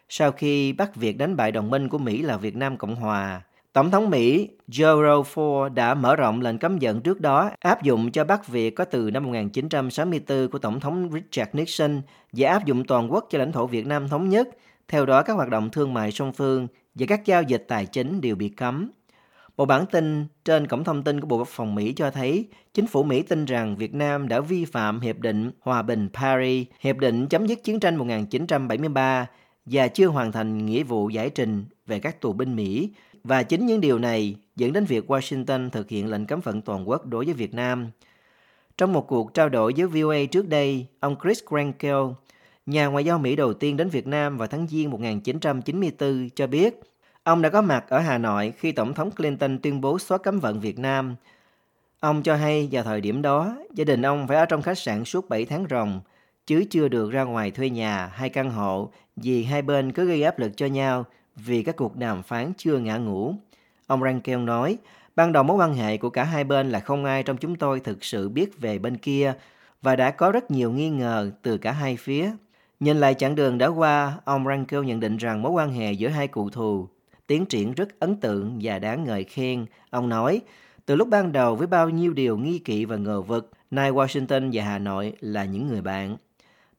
sau 0.09 0.31
khi 0.31 0.73
Bắc 0.73 0.95
Việt 0.95 1.17
đánh 1.17 1.35
bại 1.35 1.51
đồng 1.51 1.69
minh 1.69 1.89
của 1.89 1.97
Mỹ 1.97 2.21
là 2.21 2.37
Việt 2.37 2.55
Nam 2.55 2.77
Cộng 2.77 2.95
Hòa, 2.95 3.41
Tổng 3.73 3.91
thống 3.91 4.09
Mỹ 4.09 4.49
Gerald 4.67 5.25
Ford 5.33 5.73
đã 5.73 5.93
mở 5.93 6.15
rộng 6.15 6.41
lệnh 6.41 6.57
cấm 6.57 6.77
vận 6.81 7.01
trước 7.01 7.21
đó 7.21 7.51
áp 7.59 7.83
dụng 7.83 8.11
cho 8.11 8.23
Bắc 8.23 8.47
Việt 8.47 8.69
có 8.69 8.85
từ 8.85 9.11
năm 9.11 9.23
1964 9.23 10.47
của 10.51 10.59
Tổng 10.59 10.79
thống 10.79 11.09
Richard 11.13 11.49
Nixon 11.53 12.01
và 12.31 12.49
áp 12.49 12.65
dụng 12.65 12.85
toàn 12.87 13.13
quốc 13.13 13.27
cho 13.29 13.37
lãnh 13.37 13.51
thổ 13.51 13.67
Việt 13.67 13.85
Nam 13.85 14.09
thống 14.09 14.29
nhất. 14.29 14.49
Theo 14.87 15.05
đó, 15.05 15.23
các 15.23 15.33
hoạt 15.33 15.49
động 15.49 15.69
thương 15.69 15.93
mại 15.93 16.11
song 16.11 16.33
phương 16.33 16.67
và 16.95 17.05
các 17.09 17.25
giao 17.25 17.43
dịch 17.43 17.65
tài 17.67 17.85
chính 17.85 18.21
đều 18.21 18.35
bị 18.35 18.49
cấm. 18.49 18.91
Một 19.57 19.65
bản 19.65 19.85
tin 19.91 20.25
trên 20.45 20.67
cổng 20.67 20.83
thông 20.83 21.03
tin 21.03 21.21
của 21.21 21.27
Bộ 21.27 21.37
Quốc 21.37 21.47
phòng 21.47 21.75
Mỹ 21.75 21.93
cho 21.95 22.11
thấy 22.11 22.47
chính 22.73 22.87
phủ 22.87 23.03
Mỹ 23.03 23.21
tin 23.21 23.45
rằng 23.45 23.75
Việt 23.75 23.93
Nam 23.93 24.27
đã 24.27 24.39
vi 24.39 24.65
phạm 24.65 24.99
Hiệp 24.99 25.19
định 25.19 25.51
Hòa 25.59 25.81
bình 25.81 26.09
Paris, 26.13 26.67
Hiệp 26.79 26.97
định 26.97 27.27
chấm 27.27 27.47
dứt 27.47 27.63
chiến 27.63 27.79
tranh 27.79 27.95
1973 27.95 29.27
và 29.65 29.87
chưa 29.87 30.07
hoàn 30.07 30.31
thành 30.31 30.65
nghĩa 30.65 30.83
vụ 30.83 31.09
giải 31.09 31.29
trình 31.29 31.65
về 31.87 31.99
các 31.99 32.21
tù 32.21 32.33
binh 32.33 32.55
Mỹ 32.55 32.89
và 33.23 33.43
chính 33.43 33.65
những 33.65 33.81
điều 33.81 33.99
này 33.99 34.35
dẫn 34.55 34.73
đến 34.73 34.85
việc 34.85 35.11
Washington 35.11 35.69
thực 35.69 35.89
hiện 35.89 36.07
lệnh 36.07 36.25
cấm 36.25 36.39
vận 36.39 36.61
toàn 36.61 36.89
quốc 36.89 37.05
đối 37.05 37.25
với 37.25 37.33
Việt 37.33 37.53
Nam. 37.53 37.87
Trong 38.77 38.93
một 38.93 39.07
cuộc 39.07 39.33
trao 39.33 39.49
đổi 39.49 39.73
với 39.77 39.85
VOA 39.87 40.25
trước 40.31 40.47
đây, 40.49 40.85
ông 40.99 41.15
Chris 41.23 41.39
Krenkel, 41.49 42.03
nhà 42.65 42.87
ngoại 42.87 43.05
giao 43.05 43.19
Mỹ 43.19 43.35
đầu 43.35 43.53
tiên 43.53 43.77
đến 43.77 43.89
Việt 43.89 44.07
Nam 44.07 44.37
vào 44.37 44.47
tháng 44.47 44.67
Giêng 44.67 44.91
1994 44.91 46.29
cho 46.35 46.47
biết 46.47 46.79
ông 47.25 47.41
đã 47.41 47.49
có 47.49 47.61
mặt 47.61 47.85
ở 47.89 47.99
Hà 47.99 48.17
Nội 48.17 48.53
khi 48.57 48.71
Tổng 48.71 48.93
thống 48.93 49.11
Clinton 49.11 49.59
tuyên 49.59 49.81
bố 49.81 49.99
xóa 49.99 50.17
cấm 50.17 50.39
vận 50.39 50.59
Việt 50.59 50.79
Nam. 50.79 51.15
Ông 51.99 52.23
cho 52.23 52.35
hay 52.35 52.69
vào 52.71 52.83
thời 52.83 53.01
điểm 53.01 53.21
đó, 53.21 53.57
gia 53.73 53.83
đình 53.83 54.01
ông 54.01 54.27
phải 54.27 54.37
ở 54.37 54.45
trong 54.45 54.61
khách 54.61 54.77
sạn 54.77 55.05
suốt 55.05 55.29
7 55.29 55.45
tháng 55.45 55.65
ròng, 55.69 56.01
chứ 56.45 56.63
chưa 56.69 56.87
được 56.87 57.11
ra 57.11 57.23
ngoài 57.23 57.51
thuê 57.51 57.69
nhà 57.69 58.07
hay 58.07 58.29
căn 58.29 58.49
hộ 58.49 58.89
vì 59.15 59.43
hai 59.43 59.61
bên 59.61 59.91
cứ 59.91 60.05
gây 60.05 60.23
áp 60.23 60.39
lực 60.39 60.51
cho 60.57 60.65
nhau 60.65 61.05
vì 61.35 61.63
các 61.63 61.75
cuộc 61.75 61.95
đàm 61.95 62.23
phán 62.23 62.51
chưa 62.57 62.77
ngã 62.77 62.97
ngủ. 62.97 63.35
Ông 63.87 64.03
Rankel 64.03 64.39
nói, 64.39 64.77
ban 65.15 65.31
đầu 65.31 65.43
mối 65.43 65.57
quan 65.57 65.73
hệ 65.73 65.97
của 65.97 66.09
cả 66.09 66.23
hai 66.23 66.43
bên 66.43 66.69
là 66.69 66.79
không 66.79 67.05
ai 67.05 67.23
trong 67.23 67.37
chúng 67.37 67.55
tôi 67.55 67.79
thực 67.79 68.03
sự 68.03 68.29
biết 68.29 68.59
về 68.59 68.79
bên 68.79 68.97
kia 68.97 69.33
và 69.81 69.95
đã 69.95 70.11
có 70.11 70.31
rất 70.31 70.51
nhiều 70.51 70.71
nghi 70.71 70.89
ngờ 70.89 71.31
từ 71.41 71.57
cả 71.57 71.71
hai 71.71 71.97
phía. 71.97 72.31
Nhìn 72.79 72.97
lại 72.97 73.13
chặng 73.13 73.35
đường 73.35 73.57
đã 73.57 73.67
qua, 73.67 74.13
ông 74.25 74.47
Rankel 74.47 74.83
nhận 74.83 74.99
định 74.99 75.17
rằng 75.17 75.41
mối 75.41 75.51
quan 75.51 75.71
hệ 75.73 75.91
giữa 75.91 76.09
hai 76.09 76.27
cụ 76.27 76.49
thù 76.49 76.87
tiến 77.27 77.45
triển 77.45 77.73
rất 77.73 77.99
ấn 77.99 78.15
tượng 78.15 78.59
và 78.61 78.79
đáng 78.79 79.03
ngợi 79.03 79.23
khen. 79.23 79.65
Ông 79.89 80.09
nói, 80.09 80.41
từ 80.85 80.95
lúc 80.95 81.07
ban 81.07 81.31
đầu 81.31 81.55
với 81.55 81.67
bao 81.67 81.89
nhiêu 81.89 82.13
điều 82.13 82.37
nghi 82.37 82.59
kỵ 82.59 82.85
và 82.85 82.95
ngờ 82.95 83.21
vực, 83.21 83.51
nay 83.71 83.91
Washington 83.91 84.49
và 84.53 84.63
Hà 84.63 84.79
Nội 84.79 85.13
là 85.19 85.45
những 85.45 85.67
người 85.67 85.81
bạn. 85.81 86.17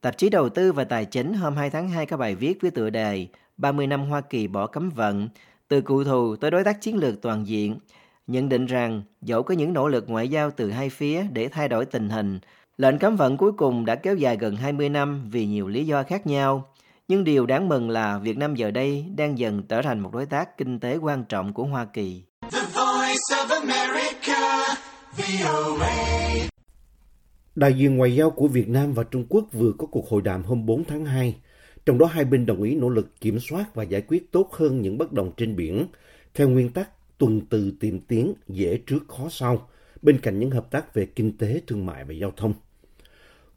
Tạp 0.01 0.17
chí 0.17 0.29
Đầu 0.29 0.49
tư 0.49 0.71
và 0.71 0.83
Tài 0.83 1.05
chính 1.05 1.33
hôm 1.33 1.55
2 1.55 1.69
tháng 1.69 1.89
2 1.89 2.05
có 2.05 2.17
bài 2.17 2.35
viết 2.35 2.61
với 2.61 2.71
tựa 2.71 2.89
đề 2.89 3.27
30 3.57 3.87
năm 3.87 4.05
Hoa 4.05 4.21
Kỳ 4.21 4.47
bỏ 4.47 4.67
cấm 4.67 4.89
vận, 4.89 5.29
từ 5.67 5.81
cụ 5.81 6.03
thù 6.03 6.35
tới 6.35 6.51
đối 6.51 6.63
tác 6.63 6.81
chiến 6.81 6.97
lược 6.97 7.21
toàn 7.21 7.47
diện, 7.47 7.77
nhận 8.27 8.49
định 8.49 8.65
rằng 8.65 9.01
dẫu 9.21 9.43
có 9.43 9.53
những 9.53 9.73
nỗ 9.73 9.87
lực 9.87 10.09
ngoại 10.09 10.27
giao 10.27 10.51
từ 10.51 10.71
hai 10.71 10.89
phía 10.89 11.25
để 11.33 11.47
thay 11.47 11.69
đổi 11.69 11.85
tình 11.85 12.09
hình, 12.09 12.39
lệnh 12.77 12.97
cấm 12.97 13.15
vận 13.15 13.37
cuối 13.37 13.51
cùng 13.51 13.85
đã 13.85 13.95
kéo 13.95 14.15
dài 14.15 14.37
gần 14.37 14.55
20 14.55 14.89
năm 14.89 15.29
vì 15.31 15.45
nhiều 15.45 15.67
lý 15.67 15.85
do 15.85 16.03
khác 16.03 16.27
nhau. 16.27 16.73
Nhưng 17.07 17.23
điều 17.23 17.45
đáng 17.45 17.69
mừng 17.69 17.89
là 17.89 18.19
Việt 18.19 18.37
Nam 18.37 18.55
giờ 18.55 18.71
đây 18.71 19.05
đang 19.17 19.37
dần 19.37 19.63
trở 19.69 19.81
thành 19.81 19.99
một 19.99 20.13
đối 20.13 20.25
tác 20.25 20.57
kinh 20.57 20.79
tế 20.79 20.97
quan 20.97 21.23
trọng 21.29 21.53
của 21.53 21.63
Hoa 21.63 21.85
Kỳ. 21.85 22.23
Đại 27.55 27.73
diện 27.73 27.97
ngoại 27.97 28.15
giao 28.15 28.29
của 28.29 28.47
Việt 28.47 28.69
Nam 28.69 28.93
và 28.93 29.03
Trung 29.03 29.25
Quốc 29.29 29.45
vừa 29.51 29.71
có 29.77 29.87
cuộc 29.91 30.09
hội 30.09 30.21
đàm 30.21 30.43
hôm 30.43 30.65
4 30.65 30.83
tháng 30.83 31.05
2 31.05 31.35
trong 31.85 31.97
đó 31.97 32.05
hai 32.05 32.25
bên 32.25 32.45
đồng 32.45 32.63
ý 32.63 32.75
nỗ 32.75 32.89
lực 32.89 33.21
kiểm 33.21 33.39
soát 33.39 33.75
và 33.75 33.83
giải 33.83 34.01
quyết 34.01 34.31
tốt 34.31 34.53
hơn 34.53 34.81
những 34.81 34.97
bất 34.97 35.13
đồng 35.13 35.31
trên 35.37 35.55
biển, 35.55 35.87
theo 36.33 36.49
nguyên 36.49 36.69
tắc 36.69 36.89
tuần 37.17 37.41
từ 37.49 37.73
tìm 37.79 37.99
tiến, 37.99 38.33
dễ 38.47 38.77
trước 38.85 39.07
khó 39.07 39.27
sau, 39.29 39.69
bên 40.01 40.19
cạnh 40.19 40.39
những 40.39 40.51
hợp 40.51 40.71
tác 40.71 40.93
về 40.93 41.05
kinh 41.05 41.37
tế, 41.37 41.61
thương 41.67 41.85
mại 41.85 42.03
và 42.03 42.13
giao 42.13 42.31
thông. 42.37 42.53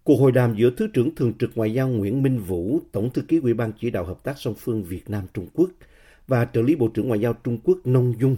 Cuộc 0.05 0.17
hội 0.17 0.33
đàm 0.33 0.55
giữa 0.57 0.71
Thứ 0.77 0.87
trưởng 0.87 1.15
Thường 1.15 1.33
trực 1.39 1.51
Ngoại 1.55 1.75
giao 1.75 1.89
Nguyễn 1.89 2.23
Minh 2.23 2.39
Vũ, 2.39 2.81
Tổng 2.93 3.11
thư 3.11 3.23
ký 3.23 3.41
Ủy 3.43 3.55
ban 3.55 3.73
chỉ 3.81 3.91
đạo 3.91 4.05
hợp 4.05 4.23
tác 4.23 4.39
song 4.39 4.55
phương 4.55 4.83
Việt 4.83 5.11
Nam-Trung 5.11 5.47
Quốc 5.55 5.71
và 6.29 6.45
trợ 6.45 6.63
lý 6.63 6.77
Bộ 6.77 6.89
trưởng 6.89 7.09
Ngoại 7.09 7.21
giao 7.21 7.33
Trung 7.33 7.59
Quốc 7.65 7.79
Nông 7.85 8.15
Dung, 8.21 8.37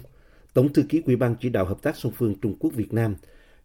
Tổng 0.55 0.73
thư 0.73 0.83
ký 0.89 1.03
Ủy 1.07 1.17
ban 1.17 1.35
chỉ 1.41 1.49
đạo 1.49 1.65
hợp 1.65 1.83
tác 1.83 1.97
song 1.97 2.13
phương 2.17 2.35
Trung 2.43 2.55
Quốc-Việt 2.61 2.93
Nam, 2.93 3.15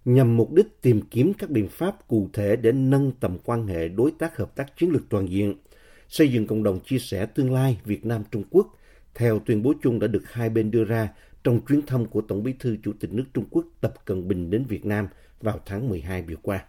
nhằm 0.06 0.38
mục 0.38 0.54
đích 0.54 0.82
tìm 0.82 1.02
kiếm 1.12 1.34
các 1.34 1.50
biện 1.50 1.68
pháp 1.68 2.08
cụ 2.08 2.30
thể 2.34 2.56
để 2.56 2.72
nâng 2.72 3.12
tầm 3.20 3.38
quan 3.46 3.68
hệ 3.68 3.88
đối 3.88 4.12
tác 4.12 4.38
hợp 4.38 4.56
tác 4.56 4.78
chiến 4.78 4.90
lược 4.90 5.10
toàn 5.10 5.30
diện– 5.30 5.56
xây 6.10 6.32
dựng 6.32 6.48
cộng 6.48 6.64
đồng 6.64 6.80
chia 6.80 7.00
sẻ 7.00 7.26
tương 7.26 7.54
lai 7.54 7.78
Việt 7.86 8.06
Nam-Trung 8.06 8.44
Quốc 8.50 8.68
theo 9.16 9.40
tuyên 9.40 9.64
bố 9.64 9.74
chung 9.84 10.00
đã 10.00 10.08
được 10.08 10.32
hai 10.32 10.50
bên 10.50 10.72
đưa 10.72 10.84
ra 10.84 11.10
trong 11.44 11.60
chuyến 11.66 11.82
thăm 11.82 12.06
của 12.06 12.22
Tổng 12.22 12.44
bí 12.44 12.54
thư 12.60 12.78
Chủ 12.84 12.94
tịch 13.00 13.14
nước 13.14 13.24
Trung 13.34 13.46
Quốc 13.50 13.66
Tập 13.82 13.94
Cận 14.06 14.28
Bình 14.28 14.50
đến 14.50 14.64
Việt 14.64 14.86
Nam 14.86 15.08
vào 15.42 15.60
tháng 15.66 15.90
12 15.90 16.22
vừa 16.22 16.36
qua. 16.42 16.64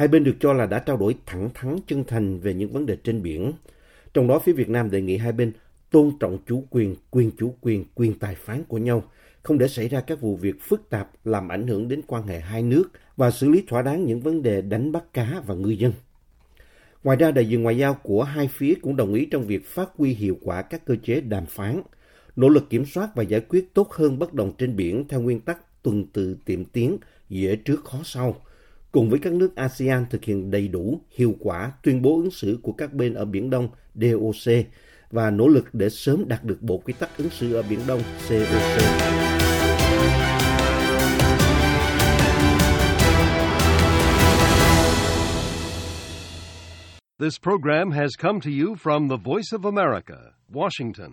Hai 0.00 0.08
bên 0.08 0.24
được 0.24 0.36
cho 0.40 0.52
là 0.52 0.66
đã 0.66 0.78
trao 0.78 0.96
đổi 0.96 1.16
thẳng 1.26 1.50
thắn 1.54 1.76
chân 1.86 2.04
thành 2.04 2.38
về 2.40 2.54
những 2.54 2.72
vấn 2.72 2.86
đề 2.86 2.96
trên 2.96 3.22
biển. 3.22 3.52
Trong 4.14 4.28
đó 4.28 4.38
phía 4.38 4.52
Việt 4.52 4.68
Nam 4.68 4.90
đề 4.90 5.00
nghị 5.00 5.16
hai 5.16 5.32
bên 5.32 5.52
tôn 5.90 6.12
trọng 6.20 6.38
chủ 6.46 6.64
quyền, 6.70 6.96
quyền 7.10 7.30
chủ 7.38 7.54
quyền, 7.60 7.84
quyền 7.94 8.18
tài 8.18 8.34
phán 8.34 8.64
của 8.64 8.78
nhau, 8.78 9.02
không 9.42 9.58
để 9.58 9.68
xảy 9.68 9.88
ra 9.88 10.00
các 10.00 10.20
vụ 10.20 10.36
việc 10.36 10.62
phức 10.62 10.90
tạp 10.90 11.10
làm 11.24 11.48
ảnh 11.48 11.66
hưởng 11.66 11.88
đến 11.88 12.00
quan 12.06 12.26
hệ 12.26 12.40
hai 12.40 12.62
nước 12.62 12.90
và 13.16 13.30
xử 13.30 13.48
lý 13.48 13.64
thỏa 13.68 13.82
đáng 13.82 14.04
những 14.04 14.20
vấn 14.20 14.42
đề 14.42 14.62
đánh 14.62 14.92
bắt 14.92 15.04
cá 15.12 15.42
và 15.46 15.54
ngư 15.54 15.70
dân. 15.70 15.92
Ngoài 17.04 17.16
ra, 17.16 17.30
đại 17.30 17.48
diện 17.48 17.62
ngoại 17.62 17.78
giao 17.78 17.94
của 17.94 18.22
hai 18.22 18.48
phía 18.52 18.74
cũng 18.82 18.96
đồng 18.96 19.14
ý 19.14 19.26
trong 19.26 19.46
việc 19.46 19.66
phát 19.66 19.90
huy 19.96 20.14
hiệu 20.14 20.38
quả 20.42 20.62
các 20.62 20.84
cơ 20.84 20.96
chế 21.02 21.20
đàm 21.20 21.46
phán, 21.46 21.82
nỗ 22.36 22.48
lực 22.48 22.70
kiểm 22.70 22.84
soát 22.86 23.08
và 23.14 23.22
giải 23.22 23.40
quyết 23.40 23.74
tốt 23.74 23.92
hơn 23.92 24.18
bất 24.18 24.34
đồng 24.34 24.52
trên 24.58 24.76
biển 24.76 25.08
theo 25.08 25.20
nguyên 25.20 25.40
tắc 25.40 25.82
tuần 25.82 26.06
tự 26.12 26.36
tiệm 26.44 26.64
tiến, 26.64 26.98
dễ 27.28 27.56
trước 27.56 27.84
khó 27.84 28.00
sau, 28.04 28.36
cùng 28.92 29.10
với 29.10 29.18
các 29.18 29.32
nước 29.32 29.56
ASEAN 29.56 30.06
thực 30.10 30.24
hiện 30.24 30.50
đầy 30.50 30.68
đủ, 30.68 31.00
hiệu 31.10 31.34
quả 31.40 31.72
tuyên 31.82 32.02
bố 32.02 32.16
ứng 32.16 32.30
xử 32.30 32.58
của 32.62 32.72
các 32.72 32.92
bên 32.92 33.14
ở 33.14 33.24
Biển 33.24 33.50
Đông 33.50 33.68
DOC 33.94 34.52
và 35.10 35.30
nỗ 35.30 35.48
lực 35.48 35.74
để 35.74 35.88
sớm 35.88 36.28
đạt 36.28 36.44
được 36.44 36.62
Bộ 36.62 36.78
Quy 36.78 36.92
tắc 36.92 37.18
ứng 37.18 37.30
xử 37.30 37.54
ở 37.54 37.62
Biển 37.70 37.80
Đông 37.86 38.00
COC. 38.28 38.82
This 47.18 47.38
program 47.42 47.90
has 47.90 48.10
come 48.18 48.40
to 48.40 48.50
you 48.50 48.74
from 48.76 49.08
the 49.10 49.16
Voice 49.24 49.52
of 49.52 49.64
America, 49.64 50.16
Washington. 50.52 51.10